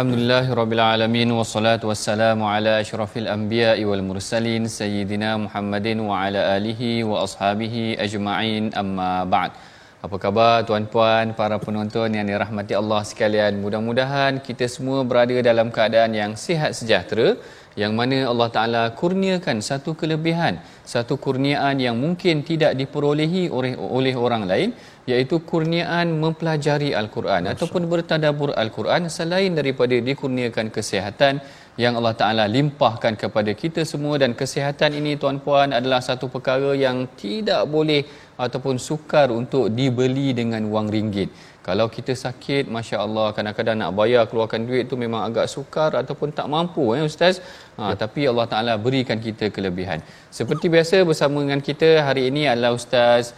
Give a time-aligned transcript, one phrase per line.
[0.00, 8.00] Alhamdulillahirrabbilalamin Wassalatu wassalamu ala ashrafil anbiya wal mursalin Sayyidina Muhammadin wa ala alihi wa ashabihi
[8.04, 9.52] ajma'in amma ba'd.
[10.00, 13.60] Apa khabar tuan-puan, para penonton yang dirahmati Allah sekalian?
[13.64, 17.36] Mudah-mudahan kita semua berada dalam keadaan yang sihat sejahtera
[17.78, 24.14] yang mana Allah Ta'ala kurniakan satu kelebihan, satu kurniaan yang mungkin tidak diperolehi oleh, oleh
[24.18, 24.70] orang lain
[25.06, 31.38] iaitu kurniaan mempelajari Al-Quran ataupun bertadabur Al-Quran selain daripada dikurniakan kesihatan
[31.82, 37.06] yang Allah Ta'ala limpahkan kepada kita semua dan kesihatan ini tuan-puan adalah satu perkara yang
[37.22, 38.02] tidak boleh
[38.44, 41.30] ataupun sukar untuk dibeli dengan wang ringgit.
[41.60, 46.32] Kalau kita sakit, Masya Allah, kadang-kadang nak bayar keluarkan duit tu memang agak sukar ataupun
[46.38, 47.44] tak mampu ya Ustaz.
[47.76, 47.94] Ha, ya.
[48.02, 50.00] Tapi Allah Ta'ala berikan kita kelebihan.
[50.38, 53.36] Seperti biasa bersama dengan kita hari ini adalah Ustaz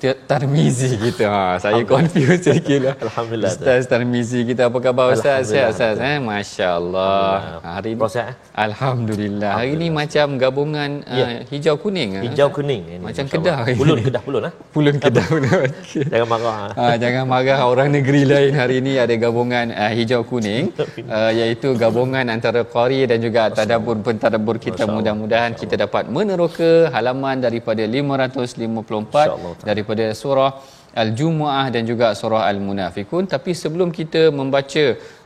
[0.00, 1.28] Tarmizi kita.
[1.28, 2.94] Ha, saya confuse sikit lah.
[2.96, 3.52] Alhamdulillah.
[3.52, 4.72] Ustaz Tarmizi kita.
[4.72, 5.52] Apa khabar Ustaz?
[5.52, 6.00] Sihat Ustaz?
[6.00, 6.16] Eh?
[6.16, 7.60] Masya Allah.
[7.60, 8.00] Hari ini.
[8.00, 8.34] Proses, eh?
[8.56, 9.52] Alhamdulillah.
[9.60, 11.24] Hari ini macam gabungan Ya.
[11.26, 12.16] uh, hijau kuning.
[12.16, 12.22] eh?
[12.24, 13.24] Hijau kuning ini, Macam.
[13.28, 13.68] Kedah.
[13.76, 14.52] Pulun Kedah pulun ah.
[14.72, 15.26] Pulun Kedah.
[15.36, 16.08] Okey.
[16.08, 16.56] Jangan marah.
[16.56, 16.70] ah.
[16.80, 20.72] Ha, jangan marah orang negeri lain hari ini ada gabungan uh, hijau kuning
[21.08, 27.36] uh, iaitu gabungan antara qari dan juga tadabbur pentadabbur kita mudah-mudahan kita dapat meneroka halaman
[27.40, 28.70] daripada 554
[29.10, 29.54] InsyaAllah.
[29.90, 30.50] Daripada surah
[31.02, 33.24] Al-Jumuah dan juga surah Al-Munafikun.
[33.34, 34.84] Tapi sebelum kita membaca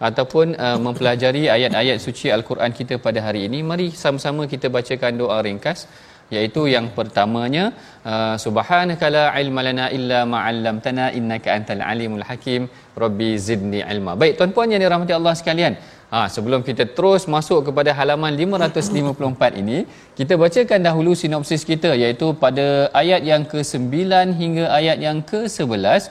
[0.09, 5.39] ataupun uh, mempelajari ayat-ayat suci Al-Quran kita pada hari ini mari sama-sama kita bacakan doa
[5.47, 5.89] ringkas.
[6.35, 7.65] Iaitu yang pertamanya
[8.11, 12.63] uh, subhanaka la ilma lana illa ma 'allamtana innaka antal alimul hakim.
[13.05, 14.13] Rabbi zidni ilma.
[14.21, 15.75] Baik tuan-puan yang dirahmati Allah sekalian
[16.15, 19.79] ha sebelum kita terus masuk kepada halaman 554 ini
[20.19, 22.67] kita bacakan dahulu sinopsis kita iaitu pada
[23.03, 23.97] ayat yang ke-9
[24.41, 26.03] hingga ayat yang ke-11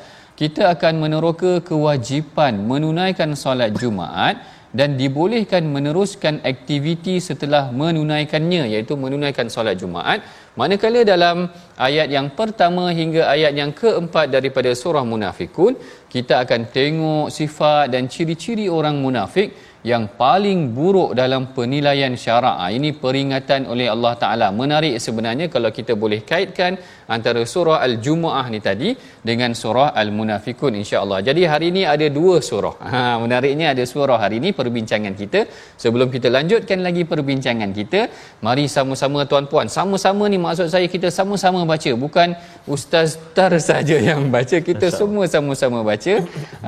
[0.41, 4.35] kita akan meneroka kewajipan menunaikan solat Jumaat
[4.79, 10.25] dan dibolehkan meneruskan aktiviti setelah menunaikannya iaitu menunaikan solat Jumaat.
[10.57, 11.37] Manakala dalam
[11.77, 15.77] ayat yang pertama hingga ayat yang keempat daripada surah Munafikun
[16.09, 19.53] kita akan tengok sifat dan ciri-ciri orang munafik
[19.83, 22.55] yang paling buruk dalam penilaian syarak.
[22.71, 24.47] Ini peringatan oleh Allah Taala.
[24.55, 26.79] Menarik sebenarnya kalau kita boleh kaitkan
[27.15, 28.89] antara surah Al-Jumuah ni tadi
[29.29, 31.19] dengan surah Al-Munafikun insya-Allah.
[31.27, 32.75] Jadi hari ini ada dua surah.
[32.91, 35.41] Ha, menariknya ada surah hari ini perbincangan kita.
[35.83, 38.01] Sebelum kita lanjutkan lagi perbincangan kita,
[38.45, 42.29] mari sama-sama tuan-puan, sama-sama ni maksud saya kita sama-sama baca, bukan
[42.75, 44.57] ustaz tar saja yang baca.
[44.69, 46.13] Kita semua sama-sama baca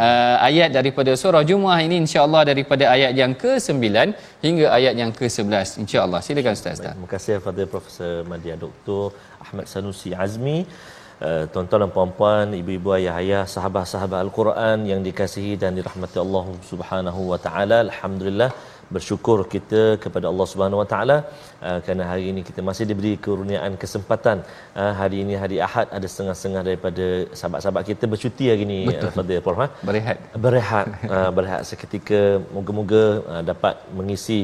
[0.06, 3.86] uh, ayat daripada surah Jumuah ini insya-Allah daripada ayat yang ke-9
[4.46, 6.20] hingga ayat yang ke-11 insya-Allah.
[6.26, 6.78] Silakan ustaz.
[6.80, 9.04] Baik, Terima kasih kepada Profesor Madia Dr.
[9.46, 10.60] Ahmad Sanusi Azmi.
[11.26, 17.40] Uh, tuan-tuan dan puan-puan, ibu-ibu, ayah-ayah, sahabat-sahabat Al-Quran yang dikasihi dan dirahmati Allah Subhanahu wa
[17.46, 17.78] taala.
[17.88, 18.50] Alhamdulillah
[18.96, 21.18] bersyukur kita kepada Allah Subhanahu wa taala
[21.68, 24.38] uh, kerana hari ini kita masih diberi kurniaan kesempatan
[24.82, 27.06] uh, hari ini hari Ahad ada setengah-setengah daripada
[27.40, 28.80] sahabat-sahabat kita bercuti hari ini.
[29.18, 29.68] Fadil Prof ha?
[29.90, 30.18] Berehat.
[30.46, 32.22] berehat uh, berehat seketika
[32.56, 34.40] moga-moga uh, dapat mengisi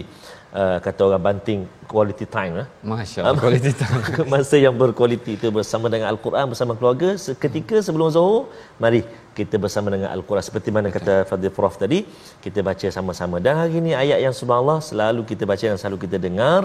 [0.59, 1.61] uh, kata orang banting
[1.91, 2.67] quality time eh.
[2.91, 4.01] Masya-Allah kualiti time.
[4.33, 8.41] masa yang berkualiti itu bersama dengan al-Quran bersama keluarga seketika sebelum zuhur
[8.83, 9.01] mari
[9.39, 11.99] kita bersama dengan al-Quran seperti mana kata Fadil Prof tadi
[12.45, 16.19] kita baca sama-sama dan hari ini ayat yang subhanallah selalu kita baca dan selalu kita
[16.27, 16.61] dengar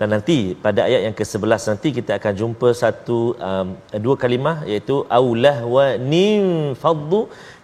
[0.00, 3.68] dan nanti pada ayat yang ke-11 nanti kita akan jumpa satu um,
[4.04, 6.42] dua kalimah iaitu aulah wa nin
[6.82, 7.20] faddu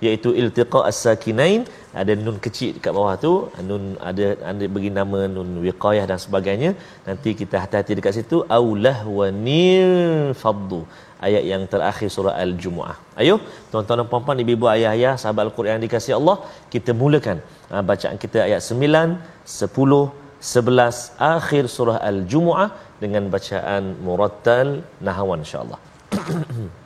[0.06, 1.62] iaitu iltiqa as-sakinain.
[2.00, 3.32] Ada nun kecil dekat bawah tu
[3.69, 6.70] nun ada ada bagi nama nun wiqayah dan sebagainya.
[7.08, 8.38] Nanti kita hati-hati dekat situ.
[8.58, 10.81] Aulah wa nin faddu
[11.28, 12.96] ayat yang terakhir surah al-jumuah.
[13.20, 13.37] Ayo
[13.73, 16.37] tuan-tuan dan puan-puan ibu-ibu ayah-ayah sahabat al-Quran yang dikasihi Allah
[16.73, 17.44] kita mulakan
[17.75, 22.69] uh, bacaan kita ayat 9 10 11 akhir surah al-jumuah
[23.01, 24.69] dengan bacaan murattal
[25.01, 25.80] nahwan insyaallah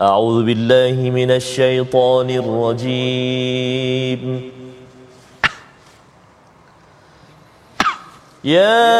[0.00, 4.22] أعوذ بالله من الشيطان الرجيم
[8.44, 8.90] يا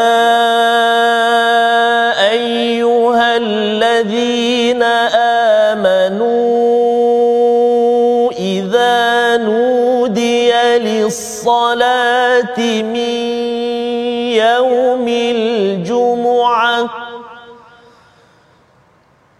[2.31, 4.83] أيها الذين
[5.73, 6.31] آمنوا
[8.31, 10.51] إذا نودي
[10.87, 12.59] للصلاة
[12.95, 13.16] من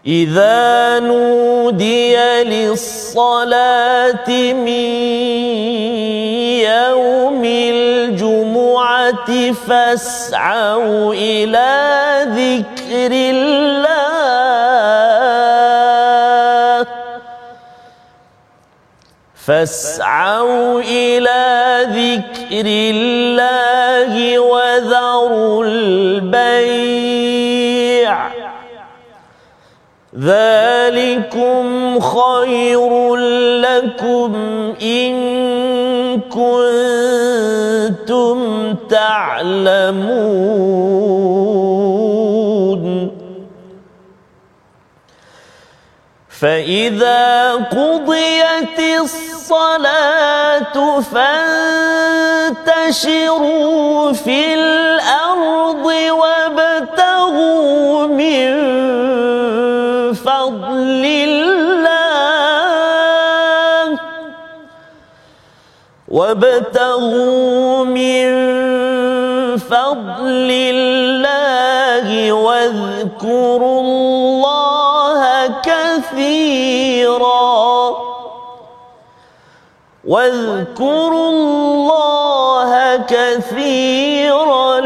[0.05, 4.89] إذا نودي للصلاة من
[6.59, 11.71] يوم الجمعة فاسعوا إلى
[12.25, 14.18] ذكر الله.
[19.49, 21.45] فاسعوا إلى
[21.89, 26.99] ذكر الله وذروا البيع.
[30.19, 33.15] ذلكم خير
[33.65, 34.35] لكم
[34.81, 35.13] إن
[36.29, 37.57] كنتم
[38.89, 40.29] تعلمون.
[46.41, 50.99] فإذا قضيت الصلاة
[52.61, 58.49] فانتشروا في الأرض وابتغوا من
[60.13, 61.59] فضل الله
[66.07, 68.29] وابتغوا من
[69.57, 74.28] فضل الله واذكروا الله
[76.09, 77.95] كثيرا
[80.03, 84.79] واذكروا الله كثيرا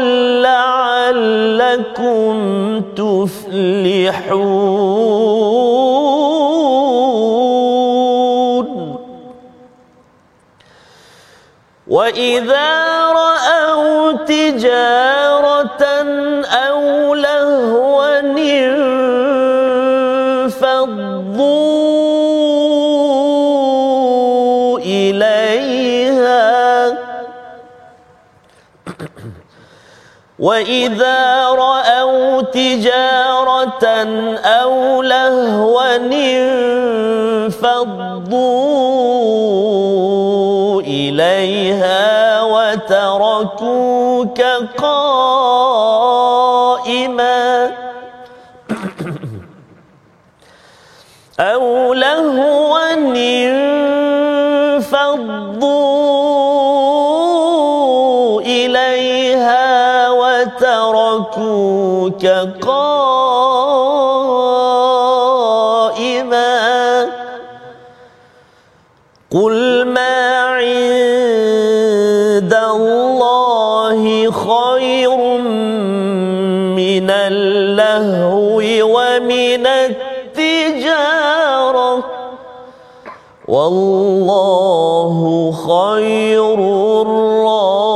[0.44, 2.34] لعلكم
[2.96, 4.34] تفلحون.
[11.88, 12.72] وإذا
[13.12, 15.13] رأوا تجارة
[30.44, 33.84] وإذا رأوا تجارة
[34.44, 35.96] أو لهوا
[37.42, 37.62] انفضوا
[40.80, 44.40] إليها وتركوك
[44.78, 46.04] قائما
[51.40, 53.63] أو لهوا انفضوا
[61.24, 62.26] وتركوك
[62.60, 62.84] قائما
[69.32, 70.94] قل ما عند
[72.54, 75.16] الله خير
[76.76, 81.24] من اللهو ومن التجارة
[83.48, 85.14] والله
[85.68, 86.54] خير
[87.02, 87.94] الرازقين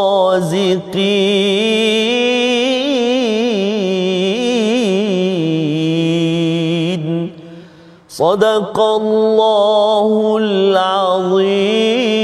[8.18, 12.24] صدق الله العظيم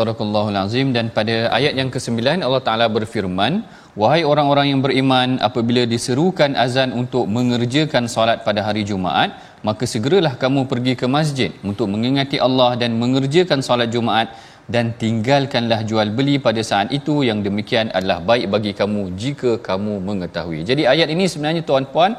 [0.00, 3.52] Sadaqallahul Azim dan pada ayat yang ke-9 Allah Taala berfirman
[4.00, 9.34] wahai orang-orang yang beriman apabila diserukan azan untuk mengerjakan solat pada hari Jumaat
[9.66, 14.30] maka segeralah kamu pergi ke masjid untuk mengingati Allah dan mengerjakan solat Jumaat
[14.73, 20.01] dan tinggalkanlah jual beli pada saat itu yang demikian adalah baik bagi kamu jika kamu
[20.01, 20.65] mengetahui.
[20.69, 22.17] Jadi ayat ini sebenarnya tuan-puan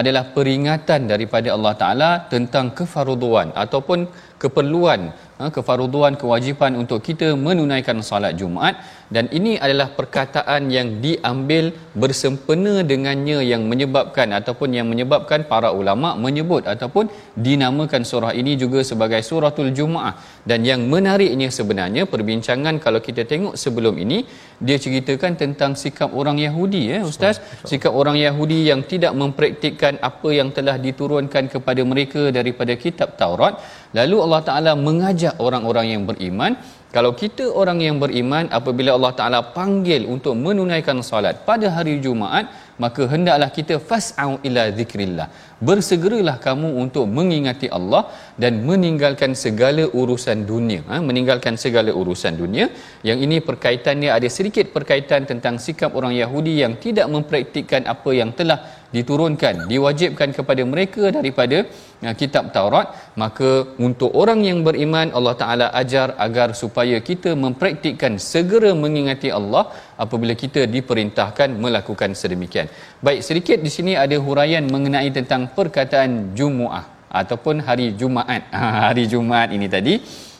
[0.00, 4.06] adalah peringatan daripada Allah Taala tentang kefarduan ataupun
[4.42, 5.00] keperluan
[5.38, 8.76] ha, kefaruduan kewajipan untuk kita menunaikan salat Jumaat.
[9.14, 16.08] Dan ini adalah perkataan yang diambil bersempena dengannya yang menyebabkan ataupun yang menyebabkan para ulama
[16.24, 17.08] menyebut ataupun
[17.46, 20.20] dinamakan surah ini juga sebagai suratul Jumaat.
[20.50, 24.18] Dan yang menariknya sebenarnya perbincangan kalau kita tengok sebelum ini
[24.66, 27.40] dia ceritakan tentang sikap orang Yahudi ya ustaz.
[27.70, 33.56] sikap orang Yahudi yang tidak mempraktikkan apa yang telah diturunkan kepada mereka daripada kitab Taurat
[33.96, 36.56] lalu Allah Taala mengajak orang-orang yang beriman
[36.96, 42.48] kalau kita orang yang beriman apabila Allah Taala panggil untuk menunaikan solat pada hari Jumaat
[42.84, 45.28] maka hendaklah kita fas'au ila zikrillah.
[45.68, 48.02] Bersegeralah kamu untuk mengingati Allah
[48.42, 50.80] dan meninggalkan segala urusan dunia.
[50.90, 50.96] Ha?
[51.08, 52.66] meninggalkan segala urusan dunia.
[53.08, 58.30] Yang ini perkaitannya ada sedikit perkaitan tentang sikap orang Yahudi yang tidak mempraktikkan apa yang
[58.38, 58.58] telah
[58.96, 61.58] diturunkan diwajibkan kepada mereka daripada
[62.06, 62.94] uh, kitab Taurat.
[63.22, 63.50] Maka
[63.86, 66.77] untuk orang yang beriman Allah Taala ajar agar supaya
[67.10, 69.72] kita mempraktikkan segera mengingati Allah
[70.04, 72.68] apabila kita diperintahkan melakukan sedemikian.
[73.06, 78.52] Baik sedikit di sini ada huraian mengenai tentang perkataan Jumaah ataupun hari Jumaat.
[78.86, 79.98] Hari Jumaat ini tadi.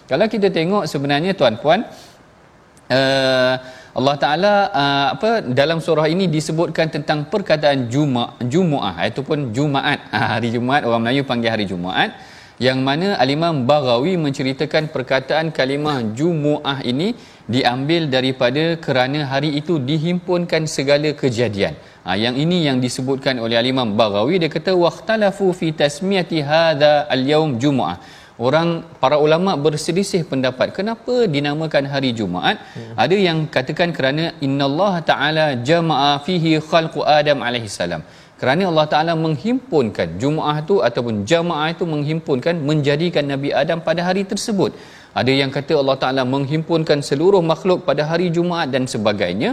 [0.09, 1.85] Kalau kita tengok sebenarnya tuan-puan
[2.88, 3.54] uh,
[3.99, 5.30] Allah Taala uh, apa
[5.61, 10.07] dalam surah ini disebutkan tentang perkataan Juma Jumaah ataupun Jumaat.
[10.33, 16.79] Hari Jumaat orang Melayu panggil hari Jumaat yang mana Al-Imam Baghawi menceritakan perkataan kalimah Jumu'ah
[16.93, 17.09] ini
[17.55, 21.75] diambil daripada kerana hari itu dihimpunkan segala kejadian.
[22.07, 24.43] Ha, yang ini yang disebutkan oleh Al-Imam Baghawi.
[24.43, 27.99] Dia kata waqtalafu fi tasmiyati hadha al-yawm Jumu'ah.
[28.47, 28.69] Orang
[29.03, 30.71] para ulama berselisih pendapat.
[30.77, 32.57] Kenapa dinamakan hari Jumaat?
[32.75, 32.95] Hmm.
[33.05, 34.25] ada yang katakan kerana
[34.69, 38.03] Allah taala jama'a fihi khalqu adam alaihi salam
[38.40, 44.23] kerana Allah taala menghimpunkan Jumaat itu ataupun jamaah itu menghimpunkan menjadikan Nabi Adam pada hari
[44.33, 44.73] tersebut
[45.21, 49.52] ada yang kata Allah taala menghimpunkan seluruh makhluk pada hari Jumaat dan sebagainya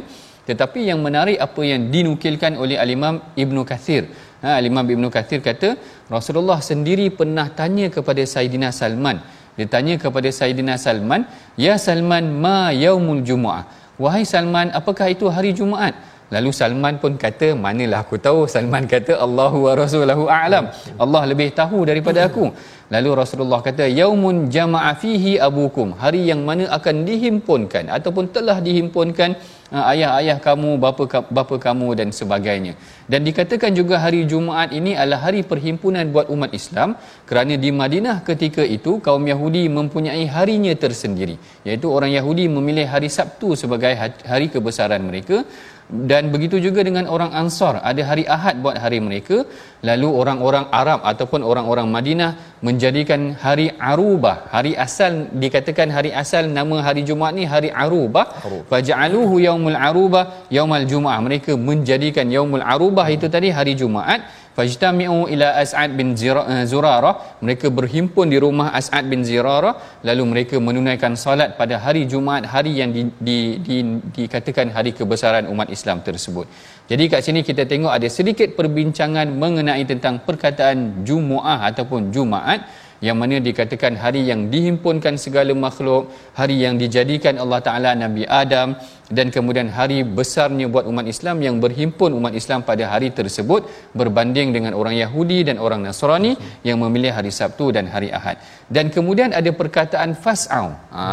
[0.50, 4.06] tetapi yang menarik apa yang dinukilkan oleh al-Imam Ibnu Kathir
[4.46, 5.74] Ha, Imam Ibn Kathir kata
[6.06, 9.18] Rasulullah sendiri pernah tanya kepada Sayyidina Salman.
[9.58, 11.26] Dia tanya kepada Sayyidina Salman,
[11.58, 13.66] "Ya Salman, ma yaumul Jumu'ah?"
[13.98, 15.98] Wahai Salman, apakah itu hari Jumaat?
[16.36, 20.68] Lalu Salman pun kata, "Manalah aku tahu?" Salman kata, "Allahu wa rasuluhu a'lam."
[21.04, 22.48] Allah lebih tahu daripada aku.
[22.94, 29.30] Lalu Rasulullah kata, "Yaumun jama'a fihi abukum." Hari yang mana akan dihimpunkan ataupun telah dihimpunkan
[29.74, 31.06] uh, ayah-ayah kamu, bapa
[31.38, 32.74] bapa kamu dan sebagainya.
[33.12, 36.94] Dan dikatakan juga hari Jumaat ini adalah hari perhimpunan buat umat Islam
[37.30, 41.38] kerana di Madinah ketika itu kaum Yahudi mempunyai harinya tersendiri.
[41.66, 43.94] Iaitu orang Yahudi memilih hari Sabtu sebagai
[44.32, 45.42] hari kebesaran mereka
[45.86, 47.78] dan begitu juga dengan orang Ansar.
[47.90, 49.46] Ada hari Ahad buat hari mereka.
[49.86, 52.32] Lalu orang-orang Arab ataupun orang-orang Madinah
[52.66, 54.50] menjadikan hari Arubah.
[54.50, 58.26] Hari asal dikatakan hari asal nama hari Jumaat ni hari Arubah.
[58.72, 61.22] Faja'aluhu yaumul Arubah yaumul Jumaah.
[61.22, 64.26] Mereka menjadikan yaumul Arubah itu tadi hari Jumaat
[64.58, 67.16] fajtami'u ila As'ad bin eh, Zurarah.
[67.46, 69.76] Mereka berhimpun di rumah As'ad bin Zurarah
[70.08, 73.78] lalu mereka menunaikan salat pada hari Jumaat hari yang di, di, di,
[74.16, 76.48] dikatakan hari kebesaran umat Islam tersebut.
[76.90, 82.62] Jadi kat sini kita tengok ada sedikit perbincangan mengenai tentang perkataan Jumu'ah ataupun Jumaat
[83.04, 88.80] yang mana dikatakan hari yang dihimpunkan segala makhluk, hari yang dijadikan Allah Taala Nabi Adam
[89.12, 94.56] dan kemudian hari besarnya buat umat Islam yang berhimpun umat Islam pada hari tersebut berbanding
[94.56, 96.34] dengan orang Yahudi dan orang Nasrani
[96.64, 98.40] yang memilih hari Sabtu dan hari Ahad.
[98.72, 100.74] Dan kemudian ada perkataan fas'au.
[100.90, 101.04] Ha,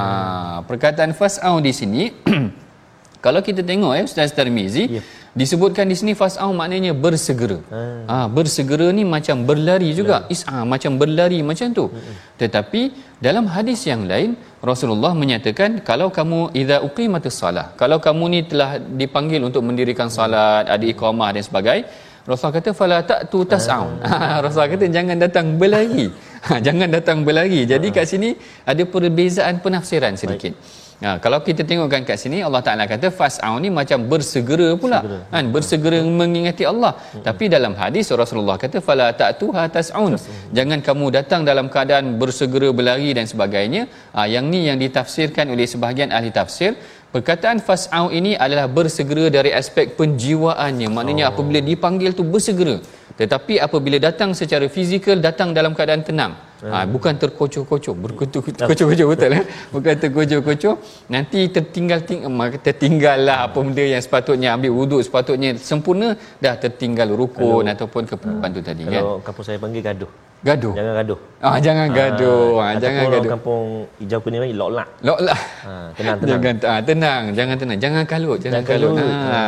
[0.71, 2.03] perkataan fas'au di sini
[3.25, 7.59] kalau kita tengok ya Ustaz Tarmizi yeah disebutkan di sini fas'au maknanya bersegera.
[7.73, 8.05] Hmm.
[8.11, 10.17] Ha, bersegera ni macam berlari juga.
[10.29, 10.35] Ya.
[10.35, 11.85] Is'a macam berlari macam tu.
[11.89, 12.15] Hmm.
[12.41, 12.81] Tetapi
[13.27, 14.37] dalam hadis yang lain
[14.71, 18.71] Rasulullah menyatakan kalau kamu idza uqimatus salah, kalau kamu ni telah
[19.01, 21.89] dipanggil untuk mendirikan salat, ada iqamah dan sebagainya,
[22.29, 23.87] Rasulullah kata fala ta'tu tas'au.
[23.99, 24.39] Hmm.
[24.45, 26.07] Rasulullah kata jangan datang berlari.
[26.43, 27.63] Ha, jangan datang berlari.
[27.71, 28.35] Jadi kat sini
[28.67, 30.51] ada perbezaan penafsiran sedikit.
[30.51, 30.82] Baik.
[31.07, 35.19] Ha, kalau kita tengokkan kat sini Allah Taala kata fas'au ni macam bersegera pula segera.
[35.33, 36.13] kan bersegera hmm.
[36.21, 37.23] mengingati Allah hmm.
[37.27, 40.15] tapi dalam hadis Rasulullah kata fala ta'tuha tas'un
[40.59, 43.83] jangan kamu datang dalam keadaan bersegera berlari dan sebagainya
[44.15, 46.79] ha, yang ni yang ditafsirkan oleh sebahagian ahli tafsir
[47.15, 51.31] perkataan fas'au ini adalah bersegera dari aspek penjiwaannya maknanya oh.
[51.35, 52.77] apabila dipanggil tu bersegera
[53.21, 59.43] tetapi apabila datang secara fizikal datang dalam keadaan tenang Ha, bukan terkocok-kocok, berkocok-kocok betul eh?
[59.75, 60.77] Bukan terkocok-kocok,
[61.11, 62.23] nanti tertinggal ting
[62.63, 68.03] tertinggal lah apa benda yang sepatutnya ambil wuduk sepatutnya sempurna dah tertinggal rukun kalau, ataupun
[68.07, 69.03] keperluan tu tadi kalau kan.
[69.03, 70.11] Kalau kapus saya panggil gaduh.
[70.43, 70.73] Gaduh.
[70.75, 71.19] Jangan gaduh.
[71.43, 72.51] Ah jangan gaduh.
[72.59, 73.19] Ah, ah jangan gaduh.
[73.19, 73.65] Orang kampung
[73.99, 74.89] hijau kuning ni lok lak.
[75.07, 75.41] Lok lak.
[75.67, 76.41] Ha, tenang tenang.
[76.43, 77.79] Jangan ah, tenang, jangan tenang.
[77.85, 78.95] Jangan kalut, jangan, jangan kalut.
[78.99, 79.15] kalut.
[79.15, 79.31] Ha.
[79.35, 79.45] ha.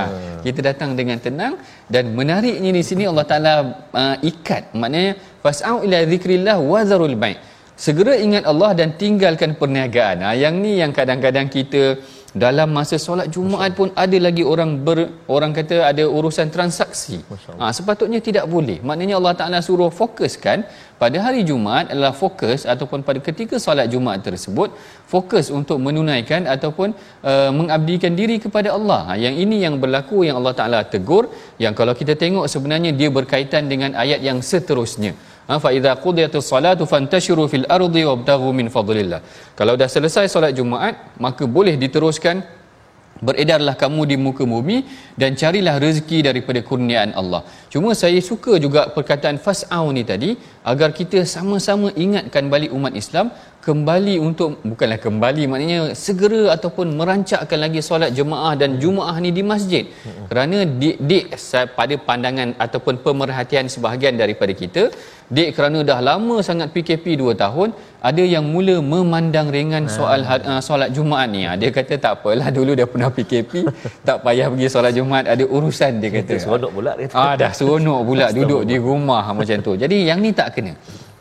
[0.47, 1.55] Kita datang dengan tenang
[1.91, 3.55] dan menariknya di sini Allah Taala
[3.91, 4.75] uh, ikat.
[4.75, 7.37] Maknanya fas'au ila zikrillah wa zarul bai'.
[7.75, 10.23] Segera ingat Allah dan tinggalkan perniagaan.
[10.23, 11.99] Ha, yang ni yang kadang-kadang kita
[12.43, 14.99] dalam masa solat Jumaat pun ada lagi orang ber,
[15.35, 17.23] orang kata ada urusan transaksi.
[17.61, 18.79] Ha, sepatutnya tidak boleh.
[18.89, 20.67] Maknanya Allah Taala suruh fokuskan
[21.03, 24.75] pada hari Jumaat adalah fokus ataupun pada ketika solat Jumaat tersebut
[25.15, 26.89] fokus untuk menunaikan ataupun
[27.23, 29.01] uh, mengabdikan diri kepada Allah.
[29.09, 31.31] Ha, yang ini yang berlaku yang Allah Taala tegur
[31.63, 35.15] yang kalau kita tengok sebenarnya dia berkaitan dengan ayat yang seterusnya.
[35.49, 39.21] Ha, fa idza qudiyatis salatu fantashiru fil ardi wabtaghu min fadlillah.
[39.59, 42.41] Kalau dah selesai solat Jumaat, maka boleh diteruskan
[43.27, 44.77] beredarlah kamu di muka bumi
[45.21, 47.43] dan carilah rezeki daripada kurniaan Allah.
[47.73, 50.31] Cuma saya suka juga perkataan fas'au ni tadi
[50.73, 53.29] agar kita sama-sama ingatkan balik umat Islam
[53.69, 59.43] kembali untuk bukanlah kembali maknanya segera ataupun merancakkan lagi solat jemaah dan jumaah ni di
[59.53, 59.85] masjid.
[60.31, 61.27] Kerana dik, dik
[61.79, 64.85] pada pandangan ataupun pemerhatian sebahagian daripada kita
[65.37, 67.69] dik kerana dah lama sangat PKP 2 tahun
[68.09, 71.43] ada yang mula memandang ringan soal uh, solat jumaat ni.
[71.63, 73.53] Dia kata tak apalah dulu dah pernah PKP
[74.09, 76.35] tak payah pergi solat jumaat ada urusan dia kata.
[76.45, 76.93] seronok pula
[77.23, 79.75] ah dah seronok pula duduk di rumah macam tu.
[79.85, 80.75] Jadi yang ni tak kena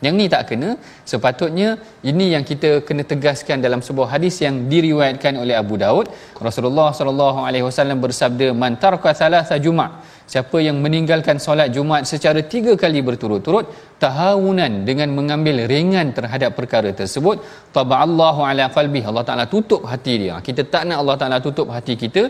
[0.04, 0.70] yang ni tak kena
[1.10, 1.68] sepatutnya
[2.10, 6.06] ini yang kita kena tegaskan dalam sebuah hadis yang diriwayatkan oleh Abu Daud.
[6.48, 9.92] Rasulullah sallallahu alaihi wasallam bersabda man taraka thalatha jumat
[10.32, 13.64] siapa yang meninggalkan solat Jumaat secara tiga kali berturut-turut
[14.04, 17.36] tahawunan dengan mengambil ringan terhadap perkara tersebut
[17.76, 20.36] taba'allahu ala qalbi Allah Taala tutup hati dia.
[20.46, 22.22] Kita tak nak Allah Taala tutup hati kita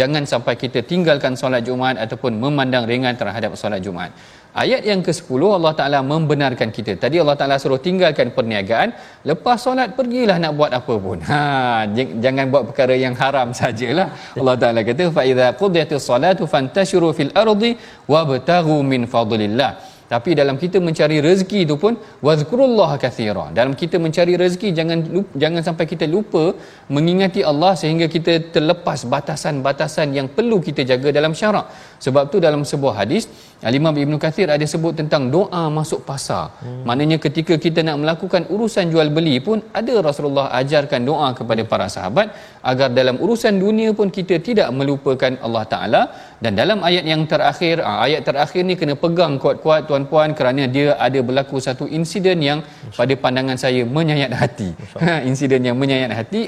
[0.00, 4.12] jangan sampai kita tinggalkan solat Jumaat ataupun memandang ringan terhadap solat Jumaat
[4.52, 6.92] Ayat yang ke-10 Allah Taala membenarkan kita.
[7.00, 8.92] Tadi Allah Taala suruh tinggalkan perniagaan,
[9.24, 11.24] lepas solat pergilah nak buat apa pun.
[11.24, 14.12] Ha, jangan buat perkara yang haram sajalah.
[14.36, 19.91] Allah Taala kata fa idza qudiyatis salatu fantashiru fil ardi wabtaghu min fadlillah.
[20.12, 21.92] Tapi dalam kita mencari rezeki itu pun
[22.26, 23.44] wazkurullaha katsira.
[23.58, 24.98] Dalam kita mencari rezeki jangan
[25.42, 26.44] jangan sampai kita lupa
[26.96, 31.66] mengingati Allah sehingga kita terlepas batasan-batasan yang perlu kita jaga dalam syarak.
[32.04, 33.24] Sebab tu dalam sebuah hadis
[33.68, 36.44] Al-Imam Ibn Kathir ada sebut tentang doa masuk pasar.
[36.62, 36.82] Hmm.
[36.88, 41.86] Maknanya ketika kita nak melakukan urusan jual beli pun ada Rasulullah ajarkan doa kepada para
[41.96, 42.34] sahabat
[42.70, 46.02] agar dalam urusan dunia pun kita tidak melupakan Allah Taala
[46.42, 50.88] dan dalam ayat yang terakhir ah, ayat terakhir ni kena pegang kuat-kuat tuan-puan kerana dia
[51.06, 52.58] ada berlaku satu insiden yang
[52.98, 54.70] pada pandangan saya menyayat hati.
[55.30, 56.42] insiden yang menyayat hati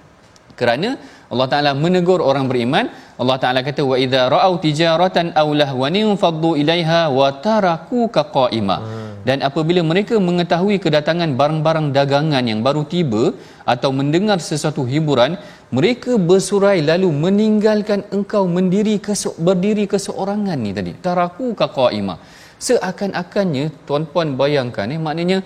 [0.60, 0.98] kerana
[1.32, 2.86] Allah Taala menegur orang beriman
[3.22, 9.10] Allah Taala kata wa idza ra'au tijaratan aw lahwanin faddu ilaiha wa tarakuka qa'ima hmm.
[9.28, 13.24] dan apabila mereka mengetahui kedatangan barang-barang dagangan yang baru tiba
[13.74, 15.34] atau mendengar sesuatu hiburan
[15.76, 22.16] mereka bersurai lalu meninggalkan engkau mendiri kesok berdiri keseorangan ni tadi tarakuka qa'ima
[22.66, 25.38] seakan-akannya tuan-puan bayangkan eh maknanya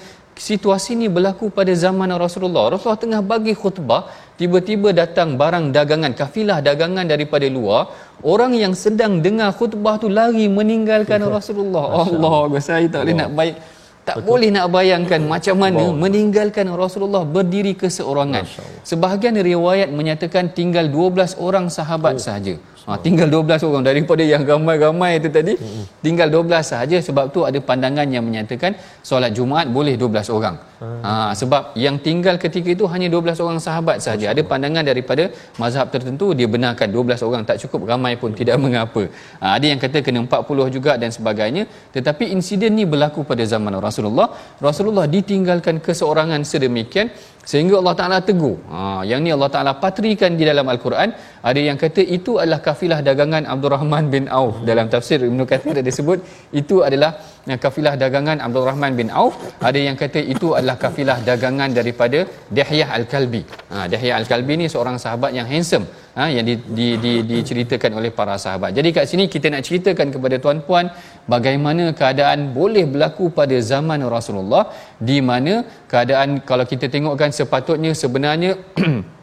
[0.49, 2.73] situasi ini berlaku pada zaman Rasulullah.
[2.73, 4.03] Rasulullah tengah bagi khutbah,
[4.41, 7.83] tiba-tiba datang barang dagangan, kafilah dagangan daripada luar.
[8.23, 11.85] Orang yang sedang dengar khutbah tu lari meninggalkan Rasulullah.
[12.07, 12.35] Allah,
[12.69, 13.57] saya tak boleh nak baik.
[14.03, 14.29] Tak Betul.
[14.35, 18.43] boleh nak bayangkan macam mana meninggalkan Rasulullah berdiri keseorangan.
[18.83, 22.23] Sebahagian riwayat menyatakan tinggal 12 orang sahabat oh.
[22.27, 22.59] sahaja.
[22.87, 25.85] Ha, tinggal 12 orang daripada yang ramai-ramai itu tadi hmm.
[26.05, 28.75] tinggal 12 sahaja sebab tu ada pandangan yang menyatakan
[29.09, 30.57] solat Jumaat boleh 12 orang.
[30.83, 34.35] Ha, sebab yang tinggal ketika itu hanya 12 orang sahabat sahaja.
[34.35, 35.31] Ada pandangan daripada
[35.63, 39.03] mazhab tertentu dia benarkan 12 orang tak cukup ramai pun tidak mengapa.
[39.43, 41.71] Ha, ada yang kata kena 40 juga dan sebagainya.
[41.95, 44.29] Tetapi insiden ni berlaku pada zaman Rasulullah.
[44.69, 47.15] Rasulullah ditinggalkan keseorangan sedemikian
[47.51, 48.57] sehingga Allah Taala tegur.
[48.71, 51.11] Ha, yang ni Allah Taala patrikan di dalam Al-Quran.
[51.43, 54.63] Ada yang kata itu adalah kafilah dagangan Abdul Rahman bin Auf.
[54.63, 56.23] Dalam tafsir Ibn Kathir ada sebut
[56.55, 57.19] itu adalah
[57.65, 59.35] kafilah dagangan Abdul Rahman bin Auf.
[59.69, 62.19] Ada yang kata itu adalah kafilah dagangan daripada
[62.57, 63.43] Dihyah Al-Kalbi.
[63.73, 65.87] Ha, Dihyah Al-Kalbi ni seorang sahabat yang handsome.
[66.19, 68.71] Ha, yang di, di, di, diceritakan oleh para sahabat.
[68.79, 70.87] Jadi kat sini kita nak ceritakan kepada tuan-puan
[71.35, 74.65] bagaimana keadaan boleh berlaku pada zaman Rasulullah
[75.11, 78.55] di mana keadaan kalau kita tengokkan sepatutnya sebenarnya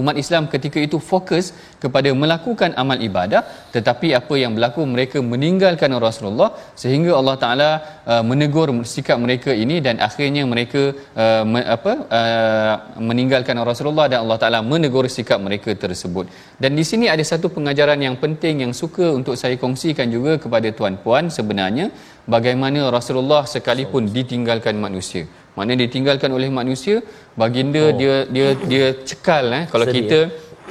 [0.00, 1.46] umat Islam ketika itu fokus
[1.82, 3.42] kepada melakukan amal ibadah
[3.74, 6.50] tetapi apa yang berlaku mereka meninggalkan Rasulullah
[6.82, 7.70] sehingga Allah Taala
[8.12, 10.82] uh, menegur sikap mereka ini dan akhirnya mereka
[11.24, 12.74] uh, me, apa uh,
[13.08, 16.30] meninggalkan Rasulullah dan Allah Taala menegur sikap mereka tersebut.
[16.62, 20.70] Dan di sini ada satu pengajaran yang penting yang suka untuk saya kongsikan juga kepada
[20.78, 21.90] tuan-puan sebenarnya
[22.34, 25.24] bagaimana Rasulullah sekalipun ditinggalkan manusia
[25.60, 27.04] maknanya ditinggalkan oleh manusia
[27.36, 27.96] baginda oh.
[28.00, 29.64] dia dia dia cekal eh.
[29.68, 30.18] Kalau Sedih, kita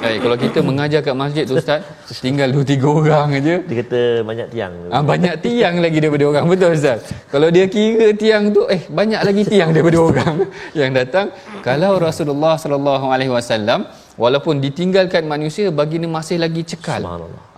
[0.08, 1.86] eh, kalau kita mengajar kat masjid tu ustaz
[2.25, 3.56] tinggal 2 3 orang aja.
[3.69, 4.73] Dia kata banyak tiang.
[4.95, 6.45] Ah banyak tiang lagi daripada orang.
[6.52, 6.99] Betul ustaz?
[7.34, 10.36] Kalau dia kira tiang tu eh banyak lagi tiang daripada orang
[10.82, 11.28] yang datang.
[11.69, 13.86] Kalau Rasulullah sallallahu alaihi wasallam
[14.23, 17.02] walaupun ditinggalkan manusia baginda masih lagi cekal.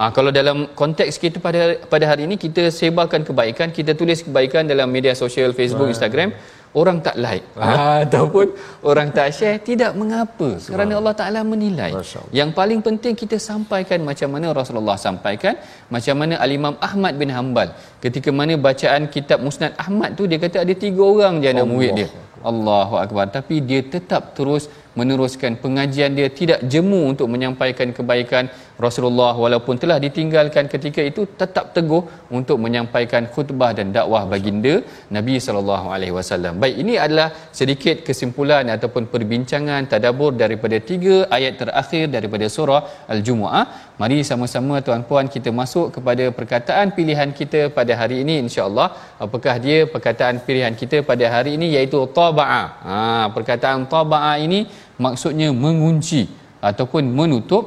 [0.02, 1.62] Ah kalau dalam konteks kita pada
[1.94, 6.32] pada hari ini kita sebarkan kebaikan, kita tulis kebaikan dalam media sosial Facebook, Instagram,
[6.80, 7.46] orang tak like.
[7.60, 7.72] Ha?
[8.08, 8.48] ataupun
[8.90, 10.50] orang tak share tidak mengapa.
[10.72, 11.92] Kerana Allah Taala menilai.
[12.40, 15.56] Yang paling penting kita sampaikan macam mana Rasulullah sampaikan
[15.96, 17.70] macam mana al-Imam Ahmad bin Hanbal.
[18.04, 21.92] Ketika mana bacaan kitab Musnad Ahmad tu dia kata ada tiga orang je anak murid
[22.00, 22.10] dia.
[22.52, 23.26] Allahu akbar.
[23.38, 24.66] Tapi dia tetap terus
[25.00, 28.52] meneruskan pengajian dia tidak jemu untuk menyampaikan kebaikan
[28.86, 32.04] Rasulullah walaupun telah ditinggalkan ketika itu tetap teguh
[32.38, 34.74] untuk menyampaikan khutbah dan dakwah baginda
[35.18, 36.54] Nabi sallallahu alaihi wasallam.
[36.64, 37.28] Baik, ini adalah
[37.60, 42.82] sedikit kesimpulan ataupun perbincangan tadabbur daripada tiga ayat terakhir daripada surah
[43.14, 43.64] Al-Jumuah.
[44.02, 48.88] Mari sama-sama tuan-puan kita masuk kepada perkataan pilihan kita pada hari ini insya-Allah.
[49.26, 52.64] Apakah dia perkataan pilihan kita pada hari ini iaitu taba'a.
[52.90, 52.98] Ha,
[53.36, 54.62] perkataan taba'a ini
[55.06, 56.24] maksudnya mengunci
[56.70, 57.64] ataupun menutup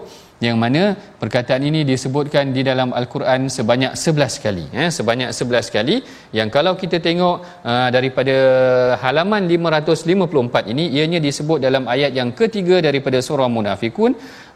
[0.46, 0.82] yang mana
[1.22, 5.96] perkataan ini disebutkan di dalam al-Quran sebanyak 11 kali ya sebanyak 11 kali.
[6.38, 7.36] Yang kalau kita tengok
[7.70, 8.36] uh, daripada
[9.04, 14.12] halaman 554 ini ianya disebut dalam ayat yang ketiga daripada surah munafikun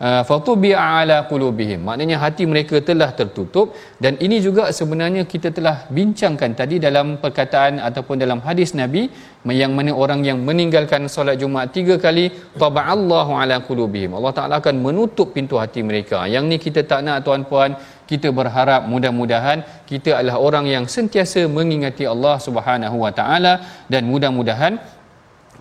[0.06, 1.80] uh, fatubi ala qulubihim.
[1.88, 3.66] Maknanya hati mereka telah tertutup.
[4.04, 9.04] Dan ini juga sebenarnya kita telah bincangkan tadi dalam perkataan ataupun dalam hadis nabi
[9.46, 12.26] yang mana orang yang meninggalkan solat Jumaat tiga kali
[12.58, 14.18] taba'allahu ala qulubihim.
[14.18, 16.26] Allah Taala akan menutup pintu hati mereka.
[16.26, 17.78] Yang ni kita tak nak tuan-puan.
[18.08, 23.54] Kita berharap mudah-mudahan kita adalah orang yang sentiasa mengingati Allah Subhanahu Wa Taala.
[23.86, 24.82] Dan mudah-mudahan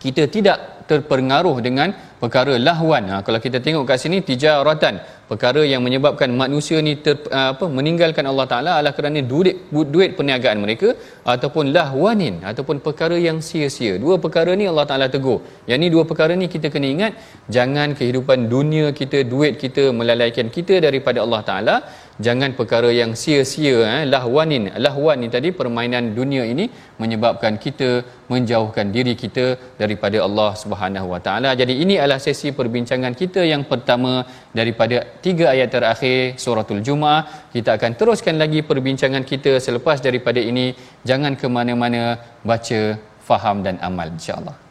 [0.01, 0.57] kita tidak
[0.89, 3.03] terpengaruh dengan perkara lahwan.
[3.11, 4.95] Ha, kalau kita tengok kat sini tijaratan,
[5.29, 7.15] perkara yang menyebabkan manusia ni ter,
[7.51, 9.57] apa meninggalkan Allah Taala adalah kerana duit
[9.95, 10.89] duit perniagaan mereka
[11.33, 13.93] ataupun lahwanin ataupun perkara yang sia-sia.
[14.05, 15.39] Dua perkara ni Allah Taala tegur.
[15.69, 17.13] Yang ni dua perkara ni kita kena ingat
[17.57, 21.75] jangan kehidupan dunia kita, duit kita melalaikan kita daripada Allah Taala
[22.25, 26.65] jangan perkara yang sia-sia eh lahwanin lahwan ni tadi permainan dunia ini
[27.01, 27.89] menyebabkan kita
[28.33, 29.45] menjauhkan diri kita
[29.81, 31.51] daripada Allah Subhanahu Wa Taala.
[31.61, 34.13] Jadi ini adalah sesi perbincangan kita yang pertama
[34.59, 37.49] daripada tiga ayat terakhir suratul Jumaah.
[37.55, 40.67] Kita akan teruskan lagi perbincangan kita selepas daripada ini.
[41.09, 42.03] Jangan ke mana-mana
[42.43, 42.81] baca,
[43.29, 44.66] faham dan amal insya-Allah.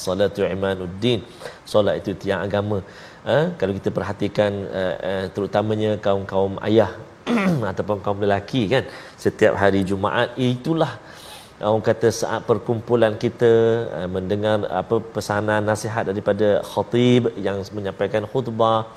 [0.00, 1.20] As-salatu imanuddin.
[1.72, 2.80] Solat itu tiang agama.
[3.28, 3.38] Ha?
[3.60, 6.88] kalau kita perhatikan uh, uh, terutamanya kaum-kaum ayah
[7.70, 8.84] ataupun kaum lelaki kan?
[9.24, 10.92] Setiap hari Jumaat itulah
[11.60, 13.52] orang kata saat perkumpulan kita
[13.98, 18.88] uh, mendengar apa pesanan nasihat daripada khatib yang menyampaikan khutbah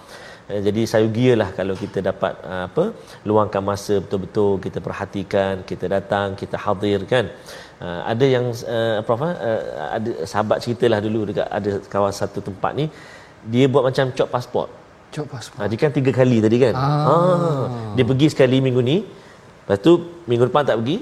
[0.67, 2.86] jadi saya gialah kalau kita dapat uh, apa
[3.29, 7.27] luangkan masa betul-betul kita perhatikan kita datang kita hadir kan
[7.84, 9.34] Uh, ada yang uh, prof uh,
[9.95, 12.86] ada sahabat ceritalah dulu dekat ada kawasan satu tempat ni
[13.43, 14.69] dia buat macam cop pasport.
[15.12, 15.60] Cop pasport.
[15.60, 16.73] Uh, dia kan tiga kali tadi kan.
[16.79, 16.88] Ah.
[17.12, 17.63] ah.
[17.95, 19.03] Dia pergi sekali minggu ni.
[19.03, 20.97] Lepas tu minggu depan tak pergi.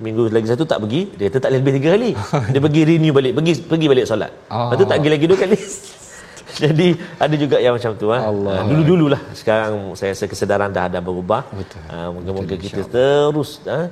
[0.00, 1.12] Minggu lagi satu tak pergi.
[1.20, 2.10] Dia tetap lebih tiga kali.
[2.52, 3.32] Dia pergi renew balik.
[3.36, 4.32] Pergi pergi balik solat.
[4.48, 4.72] Ah.
[4.72, 5.58] Lepas tu tak pergi lagi dua kali.
[6.64, 6.88] Jadi
[7.24, 8.20] ada juga yang macam tu ah.
[8.30, 8.56] Allah.
[8.62, 11.42] Uh, dulu-dululah sekarang saya rasa kesedaran dah ada berubah.
[11.60, 11.82] Betul.
[11.90, 13.86] Uh, moga-moga kita terus uh,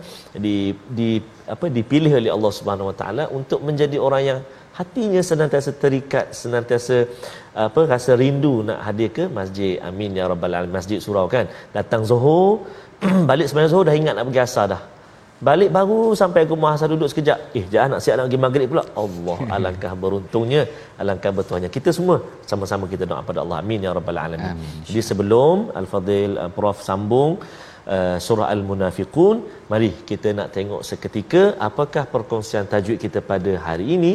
[0.44, 0.57] di
[0.98, 1.09] di
[1.55, 4.40] apa dipilih oleh Allah Subhanahu Wa Taala untuk menjadi orang yang
[4.79, 6.96] hatinya senantiasa terikat, senantiasa
[7.66, 9.77] apa rasa rindu nak hadir ke masjid.
[9.88, 10.79] Amin ya rabbal alamin.
[10.79, 11.46] Masjid surau kan.
[11.77, 12.64] Datang Zuhur,
[13.31, 14.83] balik sembahyang Zuhur dah ingat nak pergi asar dah.
[15.48, 17.38] Balik baru sampai rumah asar duduk sekejap.
[17.59, 18.85] Eh, jangan nak siap nak pergi maghrib pula.
[19.02, 20.62] Allah, alangkah beruntungnya,
[21.02, 21.70] alangkah bertuahnya.
[21.76, 22.16] Kita semua
[22.50, 23.59] sama-sama kita doa pada Allah.
[23.62, 24.52] Amin ya rabbal alamin.
[24.55, 24.76] Amin.
[24.88, 27.33] Jadi sebelum Al-Fadhil uh, Prof sambung
[27.94, 29.37] uh, surah Al-Munafiqun,
[29.72, 34.12] mari kita nak tengok seketika apakah perkongsian tajwid kita pada hari ini.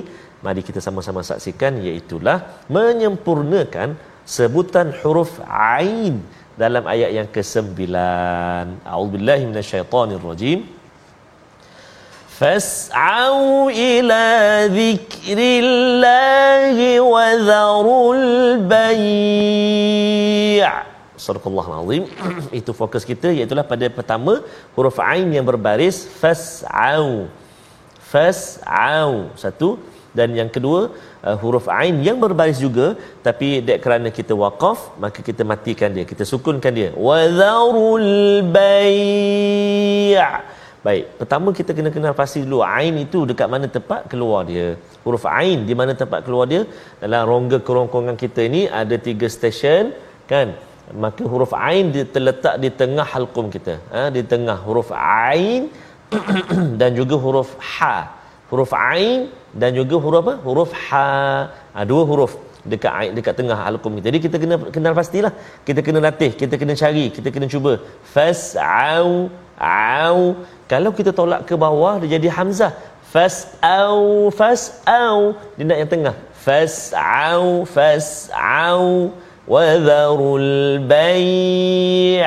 [0.48, 2.38] Mari kita sama-sama saksikan iaitulah
[2.78, 4.00] menyempurnakan
[4.38, 5.34] sebutan huruf
[5.76, 6.24] ain
[6.64, 7.76] dalam ayat yang ke-9.
[8.88, 10.77] A'udzubillahi minasyaitonirrajim.
[12.43, 14.25] فاسعوا إلى
[14.75, 19.53] ذكر الله وذروا البيع
[21.23, 22.03] Sadaqallahu azim.
[22.59, 24.43] Itu fokus kita iaitu pada pertama
[24.75, 27.31] huruf ain yang berbaris fas'au.
[28.11, 29.31] Fas'au.
[29.39, 29.79] Satu
[30.19, 30.81] dan yang kedua
[31.25, 32.87] uh, huruf ain yang berbaris juga
[33.27, 38.09] tapi dek kerana kita waqaf maka kita matikan dia kita sukunkan dia wa dharul
[38.57, 40.13] bai'
[40.88, 44.68] Baik, pertama kita kena kenal pasti dulu ain itu dekat mana tempat keluar dia.
[45.04, 46.62] Huruf ain di mana tempat keluar dia?
[47.02, 49.92] Dalam rongga kerongkongan kita ini ada tiga stesen
[50.32, 50.48] kan.
[51.04, 53.76] Maka huruf ain dia terletak di tengah halqum kita.
[53.94, 54.92] Ha, di tengah huruf
[55.28, 55.68] ain
[56.80, 57.96] dan juga huruf ha.
[58.52, 59.28] Huruf ain
[59.62, 60.36] dan juga huruf apa?
[60.48, 61.10] Huruf ha.
[61.76, 62.34] ha dua huruf
[62.74, 64.08] dekat ain dekat tengah halqum kita.
[64.08, 65.34] Jadi kita kena kenal pastilah.
[65.68, 67.76] Kita kena latih, kita kena cari, kita kena cuba.
[68.14, 69.12] Fas'au
[69.58, 70.20] au
[70.72, 72.72] kalau kita tolak ke bawah dia jadi hamzah.
[73.08, 76.16] Fas'au fas'au dia nak yang tengah.
[76.46, 79.16] Fas'au fas'au
[79.48, 82.20] wa dharul bai'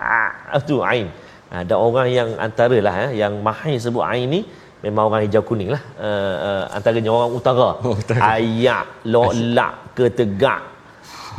[0.00, 0.80] ah tu?
[0.80, 1.12] Ain.
[1.52, 4.40] Ada orang yang antaralah eh, yang mahir sebut ain ni
[4.80, 5.82] memang orang hijau kuning lah.
[6.00, 8.40] Uh, uh, antaranya orang utara, Oh, utara.
[8.40, 10.71] ayak lolak ketegak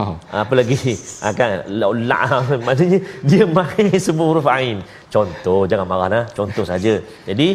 [0.02, 0.16] Oh.
[0.42, 0.78] apa lagi?
[1.22, 1.30] Ha,
[1.70, 1.88] la
[2.66, 4.82] maknanya dia mahir semua huruf ain.
[5.14, 6.94] Contoh jangan marah nah contoh saja.
[7.30, 7.48] Jadi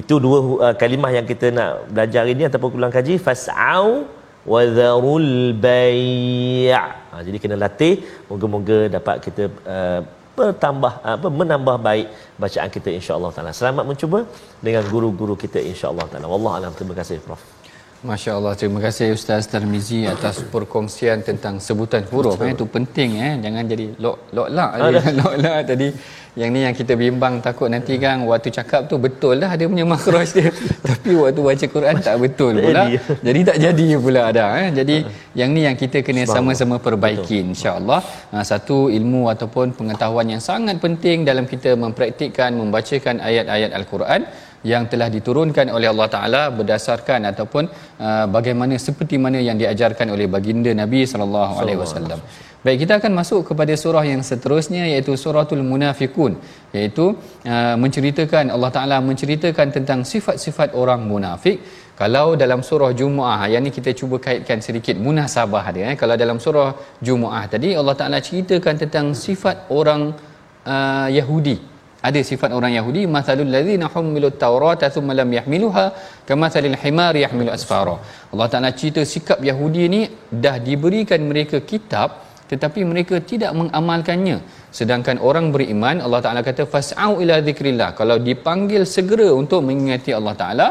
[0.00, 3.20] itu dua uh, kalimah yang kita nak belajar ini ataupun ulang kaji.
[3.26, 4.08] Fas'au
[4.52, 7.94] wa dharul bai' ha, jadi kena latih.
[8.32, 9.44] Moga-moga dapat kita
[9.76, 10.00] uh,
[10.32, 12.06] bertambah apa menambah baik
[12.40, 13.52] bacaan kita insya-Allah taala.
[13.52, 14.24] Selamat mencuba
[14.64, 16.26] dengan guru-guru kita insya-Allah taala.
[16.34, 16.72] Wallahu alam.
[16.72, 17.61] Terima kasih prof
[18.02, 22.34] Masya Allah, terima kasih Ustaz Tarmizi atas perkongsian tentang sebutan huruf.
[22.42, 24.70] Eh, itu penting eh, jangan jadi lok lok lak
[25.22, 25.88] lok lak tadi.
[26.34, 29.86] Yang ni yang kita bimbang takut nanti kan waktu cakap tu betul lah dia punya
[29.86, 30.50] makhraj dia.
[30.88, 32.82] Tapi waktu baca Quran tak betul pula.
[33.26, 34.68] Jadi tak jadi pula ada eh.
[34.78, 34.96] Jadi
[35.38, 38.02] yang ni yang kita kena sama-sama perbaiki insya-Allah.
[38.34, 44.22] Ha, satu ilmu ataupun pengetahuan yang sangat penting dalam kita mempraktikkan membacakan ayat-ayat Al-Quran
[44.70, 47.64] yang telah diturunkan oleh Allah Taala berdasarkan ataupun
[48.06, 52.20] uh, bagaimana seperti mana yang diajarkan oleh baginda Nabi sallallahu alaihi wasallam.
[52.62, 56.38] Baik kita akan masuk kepada surah yang seterusnya iaitu suratul munafiqun
[56.70, 57.06] iaitu
[57.52, 61.58] uh, menceritakan Allah Taala menceritakan tentang sifat-sifat orang munafik.
[61.98, 65.96] Kalau dalam surah Jumuah yang ni kita cuba kaitkan sedikit munasabah dia eh.
[66.02, 66.70] Kalau dalam surah
[67.06, 70.14] Jumuah tadi Allah Taala ceritakan tentang sifat orang
[70.62, 71.71] uh, Yahudi
[72.08, 75.84] ada sifat orang Yahudi masalul ladzina humilut taurata thumma lam yahmiluha
[76.28, 77.96] kamathalil himar yahmilu asfara.
[78.32, 80.00] Allah Taala cerita sikap Yahudi ni
[80.44, 82.08] dah diberikan mereka kitab
[82.50, 84.38] tetapi mereka tidak mengamalkannya.
[84.78, 87.90] Sedangkan orang beriman Allah Taala kata fas'au ila zikrillah.
[88.00, 90.68] Kalau dipanggil segera untuk mengingati Allah Taala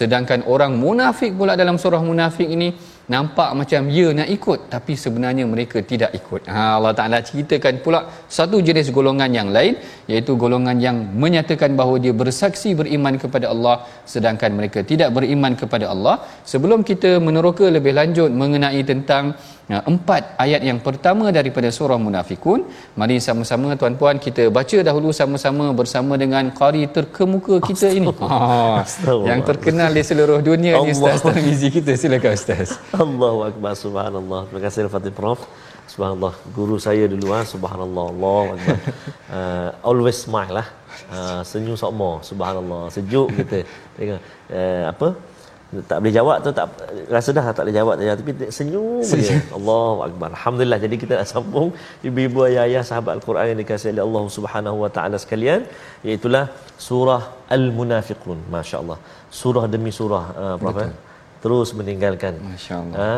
[0.00, 2.68] sedangkan orang munafik pula dalam surah munafik ini
[3.10, 6.46] nampak macam ya nak ikut tapi sebenarnya mereka tidak ikut.
[6.46, 8.00] Ha, Allah Taala ceritakan pula
[8.38, 9.74] satu jenis golongan yang lain
[10.10, 13.76] iaitu golongan yang menyatakan bahawa dia bersaksi beriman kepada Allah
[14.12, 16.16] sedangkan mereka tidak beriman kepada Allah.
[16.52, 19.34] Sebelum kita meneroka lebih lanjut mengenai tentang
[19.70, 22.66] empat ayat yang pertama daripada surah Munafikun.
[22.98, 28.10] Mari sama-sama tuan-puan kita baca dahulu sama-sama bersama dengan qari terkemuka kita ini.
[28.10, 28.82] Ha,
[29.30, 31.94] yang terkenal di seluruh dunia ni Ustaz Tarmizi kita.
[31.94, 32.76] Silakan Ustaz.
[32.92, 34.40] Allahu akbar subhanallah.
[34.50, 35.40] Terima kasih Al-Fatih Prof.
[35.92, 36.34] Subhanallah.
[36.56, 38.06] Guru saya dulu ah subhanallah.
[38.14, 38.78] Allahu akbar.
[39.32, 40.66] Uh, always smile lah.
[41.08, 42.20] Uh, senyum sokmo.
[42.20, 42.92] Subhanallah.
[42.92, 43.64] Sejuk kita.
[43.96, 44.20] Tengok
[44.52, 45.08] uh, apa?
[45.90, 46.66] Tak boleh jawab tu tak
[47.14, 50.28] rasa dah tak boleh jawab saja tapi senyum saja Allahu akbar.
[50.36, 51.68] Alhamdulillah jadi kita nak sambung
[52.08, 55.62] ibu-ibu ayah-ayah sahabat al-Quran yang dikasihi oleh Allah Subhanahu wa taala sekalian
[56.04, 56.28] iaitu
[56.88, 57.22] surah
[57.56, 58.38] al-munafiqun.
[58.56, 58.98] masya-Allah
[59.40, 60.90] surah demi surah uh, Prof eh?
[61.44, 62.34] Terus meninggalkan.
[62.48, 62.96] Masya-Allah.
[62.98, 63.08] ha,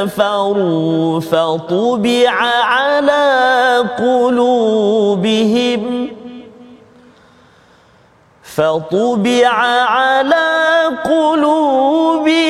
[0.08, 2.30] كفروا فطبع
[2.64, 5.82] على قلوبهم
[8.44, 9.48] فطبع
[9.88, 12.48] على قلوبهم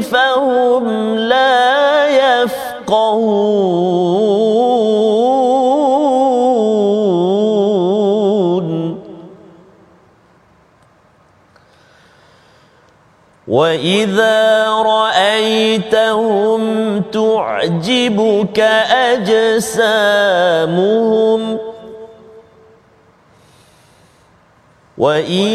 [0.00, 3.80] فهم لا يفقهون
[13.48, 14.68] وإذا
[15.40, 16.62] رأيتهم
[17.00, 20.20] تعجبك أجسامهم.
[24.98, 25.48] وإن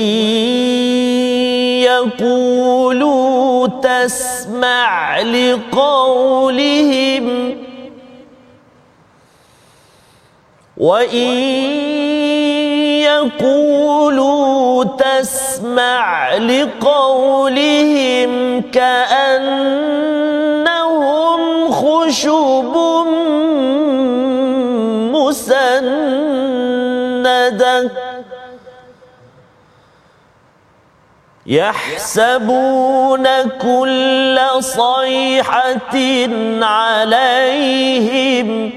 [1.86, 6.36] يقولوا تسمع لقولهم.
[10.78, 11.36] وإن
[13.02, 14.55] يقولوا
[14.88, 20.22] تسمع لقولهم كأنهم
[21.72, 22.76] خشب
[25.16, 26.16] مسندة.
[31.46, 33.28] يحسبون
[33.62, 35.98] كل صيحة
[36.62, 38.72] عليهم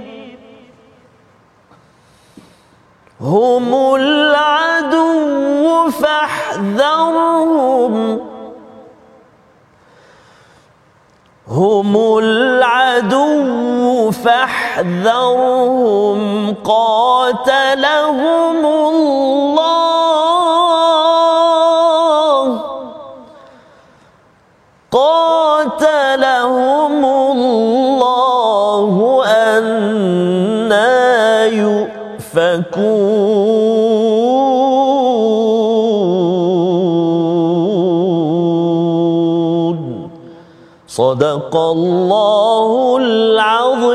[3.21, 7.49] هم العدو فاحذرهم.
[11.49, 15.79] هم العدو فاحذرهم.
[16.65, 19.79] قاتلهم الله.
[24.93, 32.98] قاتلهم الله أنا يؤفكون.
[40.98, 42.70] صدق الله
[43.04, 43.94] العظيم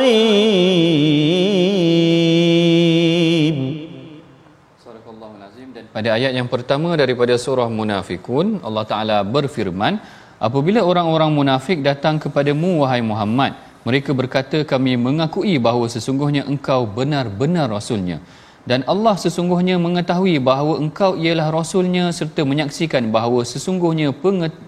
[4.82, 10.00] Sadaqallahul azim dan pada ayat yang pertama daripada surah Munafikun Allah Taala berfirman
[10.40, 13.52] apabila orang-orang munafik datang kepadamu wahai Muhammad
[13.88, 18.18] mereka berkata kami mengakui bahawa sesungguhnya engkau benar-benar rasulnya
[18.63, 24.15] dan Allah sesungguhnya mengetahui bahawa engkau ialah rasulnya serta menyaksikan bahawa sesungguhnya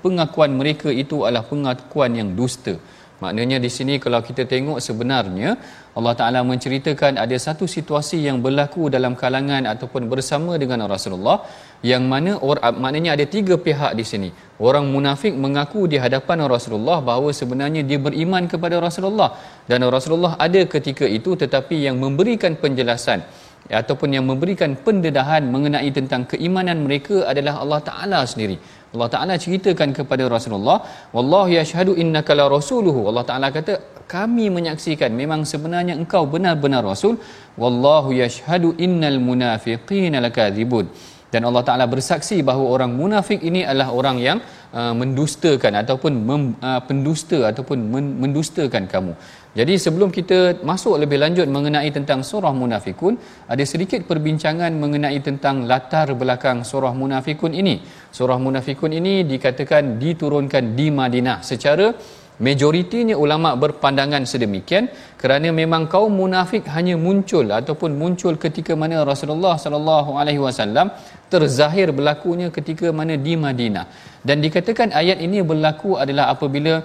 [0.03, 2.75] pengakuan mereka itu adalah pengakuan yang dusta.
[3.23, 5.55] Maknanya di sini kalau kita tengok sebenarnya
[5.95, 11.37] Allah Taala menceritakan ada satu situasi yang berlaku dalam kalangan ataupun bersama dengan Rasulullah
[11.79, 14.29] yang mana or, maknanya ada tiga pihak di sini.
[14.59, 19.31] Orang munafik mengaku di hadapan Rasulullah bahawa sebenarnya dia beriman kepada Rasulullah.
[19.63, 23.23] Dan Rasulullah ada ketika itu tetapi yang memberikan penjelasan
[23.69, 28.57] ataupun yang memberikan pendedahan mengenai tentang keimanan mereka adalah Allah Taala sendiri.
[28.93, 30.85] Allah Taala ceritakan kepada Rasulullah,
[31.15, 37.17] "Wallahu yashhadu innaka la rasuluhu." Allah Taala kata, "Kami menyaksikan memang sebenarnya engkau benar-benar rasul.
[37.57, 40.87] Wallahu yashhadu innal munafiqina lakadzibun."
[41.33, 44.37] Dan Allah Taala bersaksi bahawa orang munafik ini adalah orang yang
[44.71, 49.13] uh, mendustakan ataupun mem, uh, pendusta ataupun men, mendustakan kamu.
[49.55, 53.15] Jadi sebelum kita masuk lebih lanjut mengenai tentang surah munafikun,
[53.47, 57.79] ada sedikit perbincangan mengenai tentang latar belakang surah munafikun ini.
[58.11, 61.95] Surah munafikun ini dikatakan diturunkan di Madinah secara
[62.39, 69.55] majoritinya ulama berpandangan sedemikian kerana memang kaum munafik hanya muncul ataupun muncul ketika mana Rasulullah
[69.55, 70.91] sallallahu alaihi wasallam
[71.31, 73.87] terzahir berlakunya ketika mana di Madinah
[74.27, 76.83] dan dikatakan ayat ini berlaku adalah apabila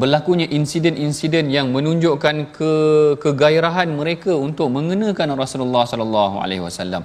[0.00, 2.72] berlakunya insiden-insiden yang menunjukkan ke
[3.22, 7.02] kegairahan mereka untuk mengenakan Rasulullah sallallahu alaihi wasallam.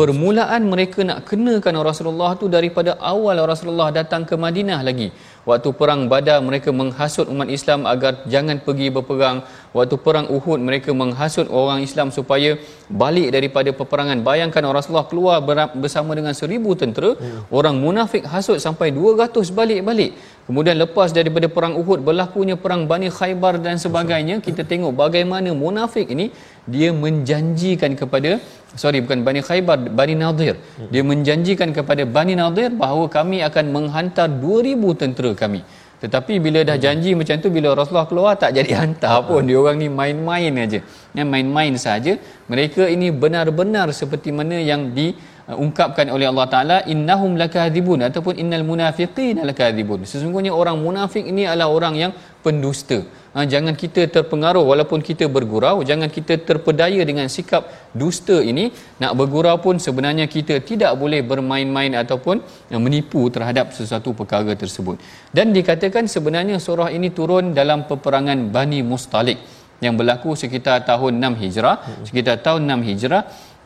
[0.00, 5.08] Permulaan mereka nak kenakan Rasulullah tu daripada awal Rasulullah datang ke Madinah lagi.
[5.46, 9.46] Waktu perang Badar mereka menghasut umat Islam agar jangan pergi berperang.
[9.70, 12.58] Waktu perang Uhud mereka menghasut orang Islam supaya
[12.90, 14.26] balik daripada peperangan.
[14.26, 15.38] Bayangkan Rasulullah keluar
[15.78, 17.54] bersama dengan seribu tentera, hmm.
[17.54, 20.18] orang munafik hasut sampai 200 balik-balik.
[20.50, 26.10] Kemudian lepas daripada perang Uhud berlakunya perang Bani Khaybar dan sebagainya, kita tengok bagaimana munafik
[26.10, 26.34] ini
[26.66, 28.42] dia menjanjikan kepada
[28.82, 30.54] sorry bukan Bani Khaybar, Bani Nadir.
[30.92, 35.62] Dia menjanjikan kepada Bani Nadir bahawa kami akan menghantar 2000 tentera kami.
[35.96, 39.42] Tetapi bila dah janji macam tu bila Rasulullah keluar tak jadi hantar pun.
[39.48, 40.80] Dia orang ni main-main aja.
[41.16, 42.12] Yang main-main saja.
[42.52, 45.16] Mereka ini benar-benar seperti mana yang di
[45.50, 51.44] uh, ungkapkan oleh Allah Taala innahum lakadzibun ataupun innal munafiqina lakadzibun sesungguhnya orang munafik ini
[51.50, 52.12] adalah orang yang
[52.46, 52.98] pendusta.
[53.36, 57.62] Ha, jangan kita terpengaruh walaupun kita bergurau jangan kita terpedaya dengan sikap
[58.00, 58.64] dusta ini.
[59.02, 62.36] Nak bergurau pun sebenarnya kita tidak boleh bermain-main ataupun
[62.72, 64.96] uh, menipu terhadap sesuatu perkara tersebut.
[65.36, 69.36] Dan dikatakan sebenarnya surah ini turun dalam peperangan Bani Mustalik
[69.84, 71.76] yang berlaku sekitar tahun 6 Hijrah.
[72.08, 73.22] Sekitar tahun 6 Hijrah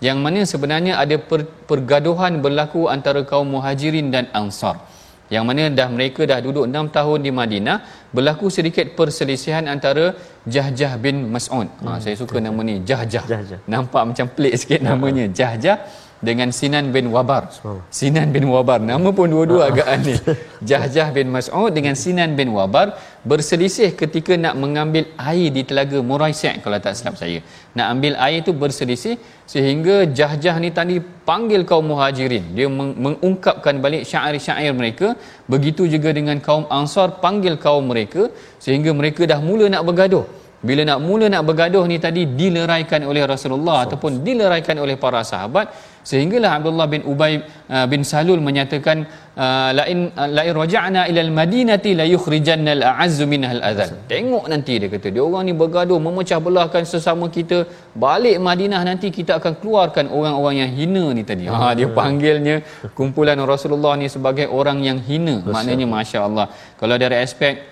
[0.07, 4.77] yang mana sebenarnya ada per, pergaduhan berlaku antara kaum muhajirin dan ansar
[5.35, 7.77] yang mana dah mereka dah duduk 6 tahun di Madinah
[8.17, 10.19] berlaku sedikit perselisihan antara
[10.55, 11.69] Jahjah bin Mas'ud.
[11.71, 12.01] Ha, hmm.
[12.03, 13.25] saya suka nama ni Jahjah.
[13.33, 13.61] Jahjah.
[13.75, 15.77] Nampak macam pelik sikit namanya Jahjah
[16.29, 17.43] dengan Sinan bin Wabar.
[17.99, 18.79] Sinan bin Wabar.
[18.91, 20.19] Nama pun dua-dua agak aneh.
[20.71, 22.87] Jahjah bin Mas'ud dengan Sinan bin Wabar
[23.31, 27.41] berselisih ketika nak mengambil air di telaga Muraisyak kalau tak silap saya.
[27.77, 29.17] Nak ambil air tu berselisih
[29.53, 30.97] sehingga Jahjah ni tadi
[31.31, 32.45] panggil kaum Muhajirin.
[32.57, 32.69] Dia
[33.07, 35.17] mengungkapkan balik syair-syair mereka.
[35.49, 38.29] Begitu juga dengan kaum Ansar panggil kaum mereka
[38.61, 43.25] sehingga mereka dah mula nak bergaduh bila nak mula nak bergaduh ni tadi dileraikan oleh
[43.25, 45.73] Rasulullah so, ataupun dileraikan oleh para sahabat.
[46.01, 49.05] Sehinggalah Abdullah bin Ubay uh, bin Salul menyatakan
[49.37, 54.89] uh, lain uh, lain raja'na ila al-madinati la yukhrijanna al-a'azzu minha al-adhal tengok nanti dia
[54.89, 57.59] kata dia orang ni bergaduh memecah belahkan sesama kita
[58.05, 61.45] balik Madinah nanti kita akan keluarkan orang-orang yang hina ni tadi.
[61.53, 62.57] Ha dia panggilnya
[62.97, 65.37] kumpulan Rasulullah ni sebagai orang yang hina.
[65.45, 66.49] Maknanya masya-Allah
[66.81, 67.70] kalau dari aspek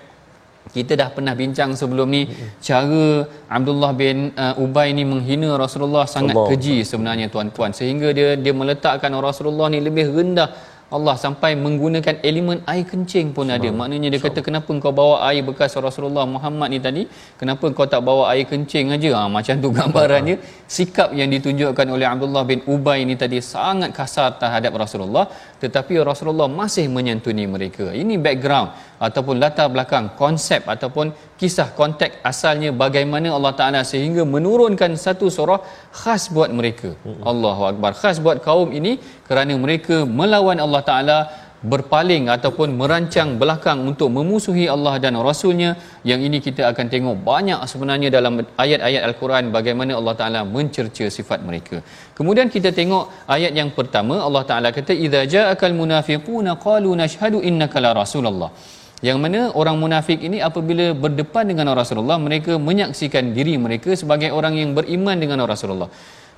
[0.75, 2.21] kita dah pernah bincang sebelum ni
[2.67, 3.25] cara
[3.57, 6.49] Abdullah bin uh, Ubay ni menghina Rasulullah sangat Allah.
[6.49, 10.49] keji sebenarnya tuan-tuan sehingga dia dia meletakkan Rasulullah ni lebih rendah
[10.89, 13.69] Allah sampai menggunakan elemen air kencing pun ada.
[13.79, 17.03] Maknanya dia kata kenapa kau bawa air bekas Rasulullah Muhammad ni tadi?
[17.37, 19.09] Kenapa kau tak bawa air kencing aja?
[19.17, 20.35] Ha, macam tu gambarannya.
[20.65, 25.29] Sikap yang ditunjukkan oleh Abdullah bin Ubay ni tadi sangat kasar terhadap Rasulullah.
[25.61, 27.93] Tetapi Rasulullah masih menyantuni mereka.
[27.93, 31.06] Ini background ataupun latar belakang konsep ataupun
[31.40, 35.60] kisah konteks asalnya bagaimana Allah Taala sehingga menurunkan satu surah
[36.00, 36.90] khas buat mereka.
[37.32, 37.92] Allahu akbar.
[38.02, 38.94] Khas buat kaum ini
[39.28, 41.18] kerana mereka melawan Allah Taala
[41.72, 45.70] berpaling ataupun merancang belakang untuk memusuhi Allah dan Rasulnya
[46.10, 51.40] yang ini kita akan tengok banyak sebenarnya dalam ayat-ayat Al-Quran bagaimana Allah Ta'ala mencerca sifat
[51.48, 51.80] mereka
[52.18, 57.72] kemudian kita tengok ayat yang pertama Allah Ta'ala kata إِذَا جَاءَكَ الْمُنَافِقُونَ قَالُوا نَشْهَدُ إِنَّكَ
[57.84, 58.50] لَرَسُولَ اللَّهِ
[59.07, 64.59] yang mana orang munafik ini apabila berdepan dengan Rasulullah mereka menyaksikan diri mereka sebagai orang
[64.61, 65.87] yang beriman dengan Rasulullah.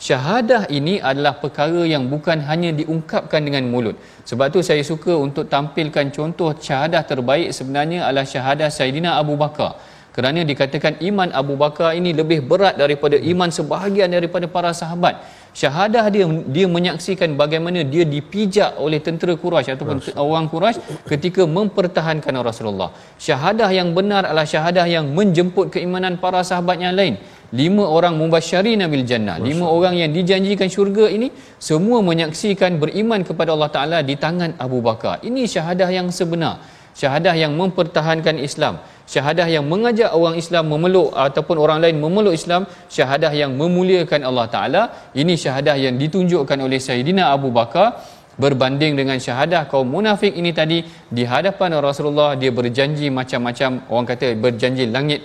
[0.02, 3.94] Syahadah ini adalah perkara yang bukan hanya diungkapkan dengan mulut.
[4.30, 9.78] Sebab tu saya suka untuk tampilkan contoh syahadah terbaik sebenarnya adalah syahadah Saidina Abu Bakar.
[10.16, 15.22] Kerana dikatakan iman Abu Bakar ini lebih berat daripada iman sebahagian daripada para sahabat
[15.60, 16.26] syahadah dia
[16.56, 20.80] dia menyaksikan bagaimana dia dipijak oleh tentera Quraisy ataupun orang Quraisy
[21.12, 22.90] ketika mempertahankan Rasulullah.
[23.20, 27.16] Syahadah yang benar adalah syahadah yang menjemput keimanan para sahabat yang lain.
[27.52, 29.36] Lima orang mubasyirina bil jannah.
[29.36, 31.28] Lima orang yang dijanjikan syurga ini
[31.60, 35.20] semua menyaksikan beriman kepada Allah taala di tangan Abu Bakar.
[35.20, 36.64] Ini syahadah yang sebenar
[37.00, 38.82] syahadah yang mempertahankan Islam
[39.12, 42.64] syahadah yang mengajak orang Islam memeluk ataupun orang lain memeluk Islam
[42.96, 44.82] syahadah yang memuliakan Allah taala
[45.22, 48.20] ini syahadah yang ditunjukkan oleh Sayyidina Abu Bakar.
[48.42, 50.80] Berbanding dengan syahadah kaum munafik ini tadi
[51.16, 55.20] di hadapan Rasulullah dia berjanji macam-macam orang kata berjanji langit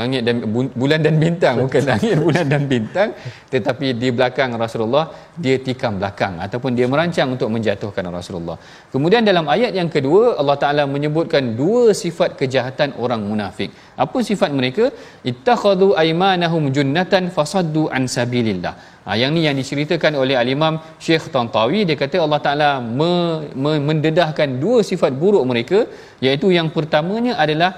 [0.00, 0.36] langit dan
[0.80, 3.08] bulan dan bintang bukan langit bulan dan bintang.
[3.52, 5.04] Tetapi di belakang Rasulullah
[5.44, 8.56] dia tikam belakang ataupun dia merancang untuk menjatuhkan Rasulullah.
[8.94, 13.72] Kemudian dalam ayat yang kedua Allah Taala menyebutkan dua sifat kejahatan orang munafik.
[14.04, 14.84] Apa sifat mereka?
[15.30, 18.74] Ittakhadhu aymanahum junnatan fasaddu an sabilillah.
[19.08, 23.12] Ha, yang ni yang diceritakan oleh al-Imam Syekh Tantawi dia kata Allah Taala me,
[23.62, 25.78] me, mendedahkan dua sifat buruk mereka
[26.26, 27.70] iaitu yang pertamanya adalah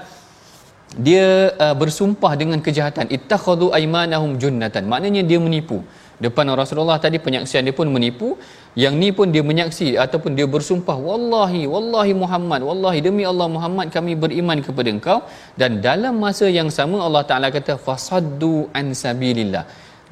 [0.97, 3.07] dia uh, bersumpah dengan kejahatan.
[3.07, 4.91] Ittakhadhu aymanahum junnatan.
[4.91, 5.79] Maknanya dia menipu.
[6.21, 8.35] Depan Rasulullah tadi penyaksian dia pun menipu.
[8.83, 13.87] Yang ni pun dia menyaksi ataupun dia bersumpah wallahi wallahi Muhammad wallahi demi Allah Muhammad
[13.95, 15.19] kami beriman kepada engkau.
[15.59, 19.65] Dan dalam masa yang sama Allah Taala kata fasaddu an sabilillah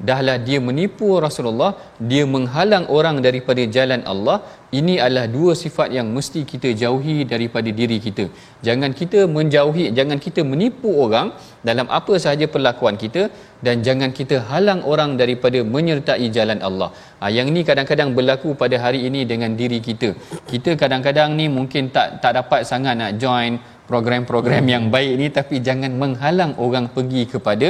[0.08, 1.70] dahlah dia menipu Rasulullah
[2.10, 4.38] dia menghalang orang daripada jalan Allah.
[4.78, 8.24] Ini adalah dua sifat yang mesti kita jauhi daripada diri kita.
[8.66, 11.28] Jangan kita menjauhi jangan kita menipu orang
[11.68, 13.22] dalam apa sahaja perlakuan kita
[13.66, 16.90] dan jangan kita halang orang daripada menyertai jalan Allah.
[17.20, 20.10] Ha, yang ini kadang-kadang berlaku pada hari ini dengan diri kita.
[20.52, 23.58] Kita kadang-kadang ni mungkin tak tak dapat sangat nak join
[23.90, 27.68] program-program yang baik ni tapi jangan menghalang orang pergi kepada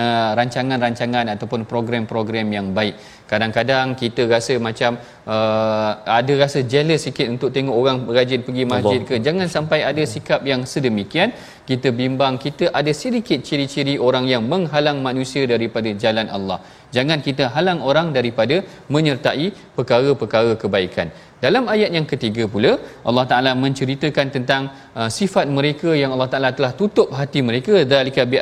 [0.00, 2.96] uh, rancangan-rancangan ataupun program-program yang baik.
[3.32, 9.00] Kadang-kadang kita rasa macam uh, ada rasa jealous sikit untuk tengok orang rajin pergi masjid
[9.08, 9.14] ke.
[9.26, 11.32] Jangan sampai ada sikap yang sedemikian.
[11.70, 16.58] Kita bimbang kita ada sedikit ciri-ciri orang yang menghalang manusia daripada jalan Allah.
[16.96, 18.60] Jangan kita halang orang daripada
[18.94, 21.08] menyertai perkara-perkara kebaikan.
[21.44, 22.72] Dalam ayat yang ketiga pula
[23.08, 24.62] Allah Taala menceritakan tentang
[24.98, 28.38] uh, sifat mereka yang Allah Taala telah tutup hati mereka zalika bi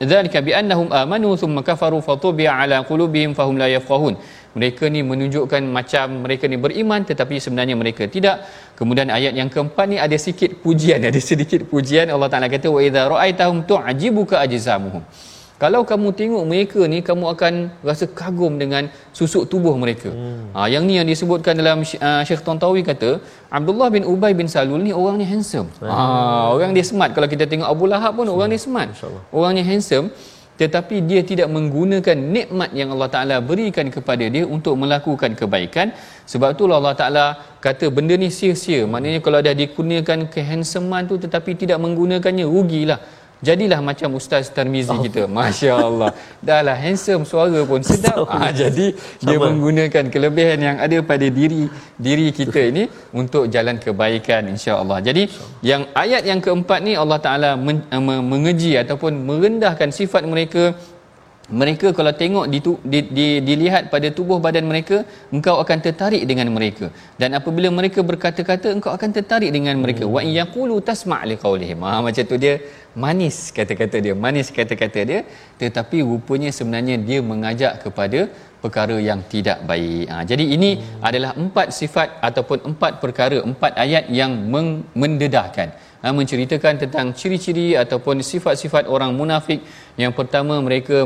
[0.00, 4.16] bi annahum amanu thumma kafaru fatubi'a ala qulubihim fahum la yafqahun.
[4.56, 8.48] Mereka ni menunjukkan macam mereka ni beriman tetapi sebenarnya mereka tidak.
[8.80, 12.08] Kemudian ayat yang keempat ni ada sikit pujian ada sedikit pujian.
[12.08, 15.04] Allah Taala kata wa idza ra'aitahum tu'jibuka ajzamuhum
[15.62, 17.54] kalau kamu tengok mereka ni kamu akan
[17.88, 18.88] rasa kagum dengan
[19.18, 20.08] susuk tubuh mereka.
[20.08, 20.48] Hmm.
[20.56, 23.10] ha, yang ni yang disebutkan dalam uh, Syekh Tontawi kata
[23.58, 25.68] Abdullah bin Ubay bin Salul ni orang ni handsome.
[25.84, 27.12] Ha, orang dia smart.
[27.16, 28.90] Kalau kita tengok Abu Lahab pun orang ni smart.
[29.36, 30.08] Orang ni handsome
[30.60, 35.88] tetapi dia tidak menggunakan nikmat yang Allah Taala berikan kepada dia untuk melakukan kebaikan.
[36.32, 37.24] Sebab itulah Allah Taala
[37.64, 38.84] kata benda ni sia-sia.
[38.92, 43.00] Maknanya kalau dah digunakan kehandsomean tu tetapi tidak menggunakannya rugilah
[43.40, 45.00] Jadilah macam Ustaz Tarmizi oh.
[45.00, 45.24] kita.
[45.24, 46.12] Masya Allah.
[46.44, 48.28] Dahlah handsome suara pun sedap.
[48.28, 49.24] Ha, jadi Sama.
[49.26, 51.64] dia menggunakan kelebihan yang ada pada diri
[51.96, 52.84] diri kita ini
[53.16, 55.00] untuk jalan kebaikan insya Allah.
[55.00, 55.24] Jadi
[55.64, 57.80] yang ayat yang keempat ni Allah Taala men,
[58.32, 60.76] mengeji ataupun merendahkan sifat mereka
[61.50, 62.58] mereka kalau tengok di,
[62.92, 64.96] di, di, dilihat pada tubuh badan mereka
[65.34, 66.86] engkau akan tertarik dengan mereka
[67.20, 70.14] dan apabila mereka berkata-kata engkau akan tertarik dengan mereka hmm.
[70.14, 72.54] wa yaqulu tasma' liqaulihim ha, macam tu dia
[73.02, 75.20] manis kata-kata dia manis kata-kata dia
[75.62, 78.30] tetapi rupanya sebenarnya dia mengajak kepada
[78.62, 81.06] perkara yang tidak baik ha, jadi ini hmm.
[81.10, 84.32] adalah empat sifat ataupun empat perkara empat ayat yang
[85.02, 85.70] mendedahkan
[86.02, 89.60] ha, menceritakan tentang ciri-ciri ataupun sifat-sifat orang munafik
[90.02, 90.96] yang pertama mereka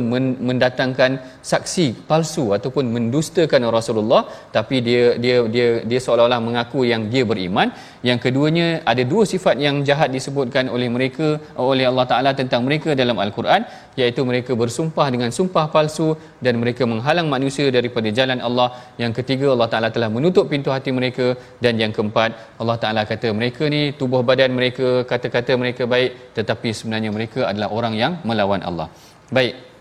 [0.49, 1.12] mendatangkan
[1.51, 4.22] saksi palsu ataupun mendustakan Rasulullah
[4.57, 7.68] tapi dia dia dia dia seolah-olah mengaku yang dia beriman.
[8.09, 11.28] Yang keduanya ada dua sifat yang jahat disebutkan oleh mereka
[11.68, 13.62] oleh Allah Taala tentang mereka dalam al-Quran
[14.01, 16.09] iaitu mereka bersumpah dengan sumpah palsu
[16.45, 18.68] dan mereka menghalang manusia daripada jalan Allah.
[19.03, 21.26] Yang ketiga Allah Taala telah menutup pintu hati mereka.
[21.64, 22.30] Dan yang keempat
[22.62, 26.34] Allah Taala kata mereka ni tubuh badan mereka kata-kata mereka baik.
[26.38, 28.88] Tetapi sebenarnya mereka adalah orang yang melawan Allah.
[29.36, 29.74] Baik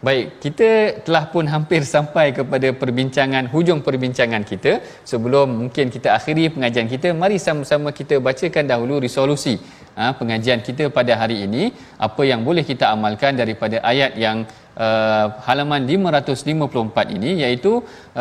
[0.00, 0.68] Baik, kita
[1.04, 4.80] telah pun hampir sampai kepada perbincangan hujung perbincangan kita.
[5.10, 9.60] Sebelum mungkin kita akhiri pengajian kita, mari sama-sama kita bacakan dahulu resolusi
[9.92, 11.76] ha, pengajian kita pada hari ini.
[12.00, 14.48] Apa yang boleh kita amalkan daripada ayat yang
[14.80, 17.72] uh, halaman 554 ini iaitu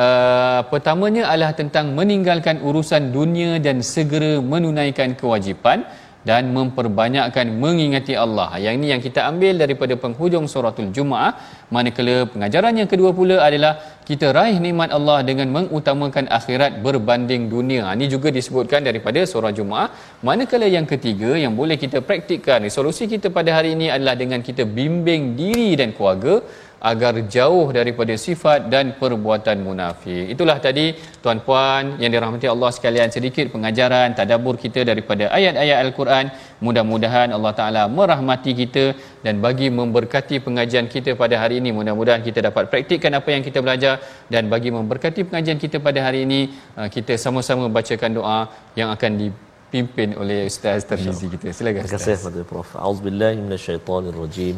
[0.04, 5.88] uh, pertamanya adalah tentang meninggalkan urusan dunia dan segera menunaikan kewajipan
[6.30, 8.50] dan memperbanyakkan mengingati Allah.
[8.66, 11.32] Yang ini yang kita ambil daripada penghujung suratul Jumaah.
[11.76, 13.74] Manakala pengajaran yang kedua pula adalah
[14.10, 17.84] kita raih nikmat Allah dengan mengutamakan akhirat berbanding dunia.
[17.98, 19.90] Ini juga disebutkan daripada surah Jumaah.
[20.30, 24.66] Manakala yang ketiga yang boleh kita praktikkan, resolusi kita pada hari ini adalah dengan kita
[24.80, 26.36] bimbing diri dan keluarga
[26.80, 30.32] agar jauh daripada sifat dan perbuatan munafik.
[30.34, 36.26] Itulah tadi tuan-puan yang dirahmati Allah sekalian sedikit pengajaran tadabbur kita daripada ayat-ayat Al-Quran.
[36.66, 38.86] Mudah-mudahan Allah Taala merahmati kita
[39.26, 41.76] dan bagi memberkati pengajian kita pada hari ini.
[41.80, 44.00] Mudah-mudahan kita dapat praktikkan apa yang kita belajar
[44.32, 46.42] dan bagi memberkati pengajian kita pada hari ini
[46.80, 48.40] uh, kita sama-sama bacakan doa
[48.80, 51.52] yang akan dipimpin oleh Ustaz Termizi kita.
[51.52, 51.84] Silakan.
[51.84, 52.72] Terima kasih kepada Prof.
[52.88, 54.56] Auzubillahi minasyaitonirrajim.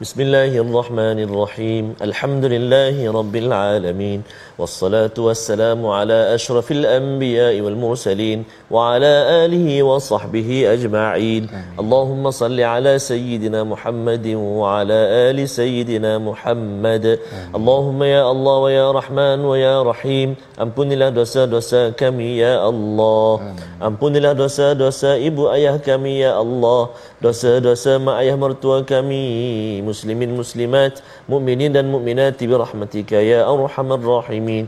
[0.00, 4.22] بسم الله الرحمن الرحيم الحمد لله رب العالمين
[4.58, 9.12] والصلاة والسلام على أشرف الأنبياء والمرسلين وعلى
[9.44, 11.42] آله وصحبه أجمعين
[11.80, 14.26] اللهم صل على سيدنا محمد
[14.60, 14.98] وعلى
[15.30, 17.18] آل سيدنا محمد
[17.54, 23.50] اللهم يا الله ويا رحمن ويا رحيم Ampunilah dosa-dosa kami ya Allah.
[23.82, 26.94] Ampunilah dosa-dosa ibu ayah kami ya Allah.
[27.18, 29.82] Dosa-dosa mak ayah mertua kami.
[29.92, 34.64] Muslimin muslimat Mu'minin dan mu'minat Bi rahmatika ya arhamar rahimin.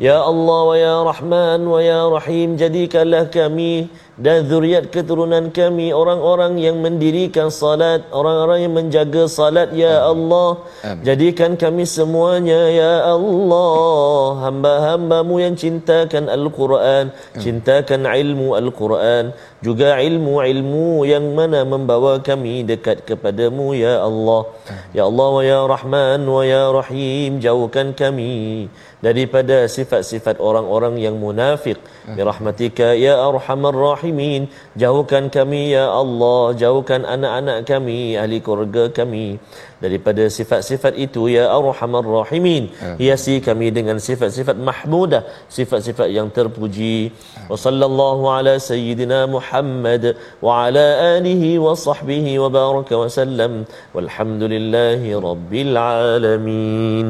[0.00, 6.60] Ya Allah wa ya Rahman wa ya Rahim Jadikanlah kami dan zuriat keturunan kami orang-orang
[6.60, 10.60] yang mendirikan salat orang-orang yang menjaga salat ya Allah.
[10.84, 11.00] Amin.
[11.00, 14.44] jadikan kami semuanya ya Allah.
[14.44, 17.08] Hamba-hambamu yang cintakan Al-Quran
[17.40, 19.32] cintakan ilmu Al-Quran
[19.64, 24.52] juga ilmu-ilmu yang mana membawa kami dekat kepadamu ya Allah.
[24.92, 28.68] Ya Allah wa ya Rahman wa ya Rahim jauhkan kami
[29.02, 31.74] daripada sifat-sifat orang-orang yang munafik
[32.14, 34.50] bi rahmatika ya arhamar rahimin
[34.82, 39.38] jauhkan kami ya Allah jauhkan anak-anak kami ahli keluarga kami
[39.84, 42.70] daripada sifat-sifat itu ya arhamar rahimin.
[43.02, 47.14] Hiasi kami dengan sifat-sifat mahmudah sifat-sifat yang terpuji.
[47.50, 50.86] Wa sallallahu ala sayyidina muhammad wa ala
[51.18, 53.52] alihi wa sahbihi wa baraka wa sallam.
[53.94, 57.08] Walhamdulillahi rabbil alamin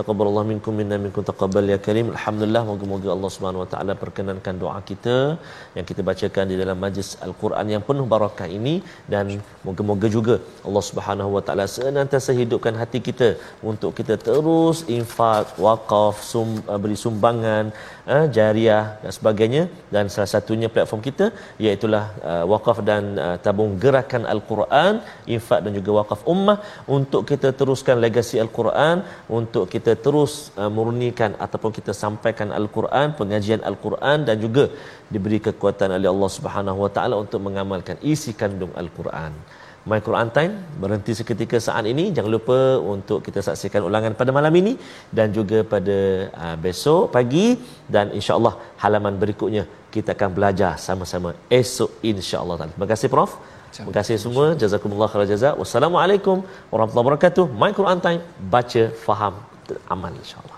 [0.00, 2.06] taqabbalallahu minkum minna minkum taqabbal ya karim.
[2.16, 5.16] Alhamdulillah moga-moga Allah Subhanahu wa taala perkenankan doa kita
[5.76, 8.74] yang kita bacakan di dalam majlis al-Quran yang penuh barakah ini.
[9.12, 9.24] Dan
[9.66, 10.36] moga-moga juga
[10.68, 13.28] Allah Subhanahu wa taala senantiasa hidupkan hati kita
[13.70, 17.64] untuk kita terus infak wakaf sum, uh, beri sumbangan
[18.14, 19.62] uh, jariah dan sebagainya.
[19.94, 21.28] Dan salah satunya platform kita
[21.66, 24.92] iaitu uh, wakaf dan uh, tabung gerakan al-Quran
[25.36, 26.58] infak dan juga wakaf ummah
[26.96, 28.96] untuk kita teruskan legasi al-Quran
[29.38, 30.32] untuk kita kita terus
[30.62, 34.64] uh, murnikan ataupun kita sampaikan al-Quran, pengajian al-Quran dan juga
[35.14, 39.34] diberi kekuatan oleh Allah Subhanahu Wa Taala untuk mengamalkan isi kandung al-Quran.
[39.90, 42.04] My Quran Time berhenti seketika saat ini.
[42.16, 42.58] Jangan lupa
[42.94, 44.72] untuk kita saksikan ulangan pada malam ini
[45.18, 45.98] dan juga pada
[46.44, 47.46] uh, besok pagi
[47.94, 49.64] dan insya-Allah halaman berikutnya
[49.94, 52.70] kita akan belajar sama-sama esok insya-Allah.
[52.70, 53.34] Terima kasih Prof.
[53.74, 54.46] Terima kasih semua.
[54.62, 55.54] Jazakumullah khairan jazak.
[55.62, 56.36] Wassalamualaikum
[56.70, 57.46] warahmatullahi wabarakatuh.
[57.62, 58.20] My Quran Time
[58.54, 59.34] baca faham
[59.88, 60.49] aman insyaAllah.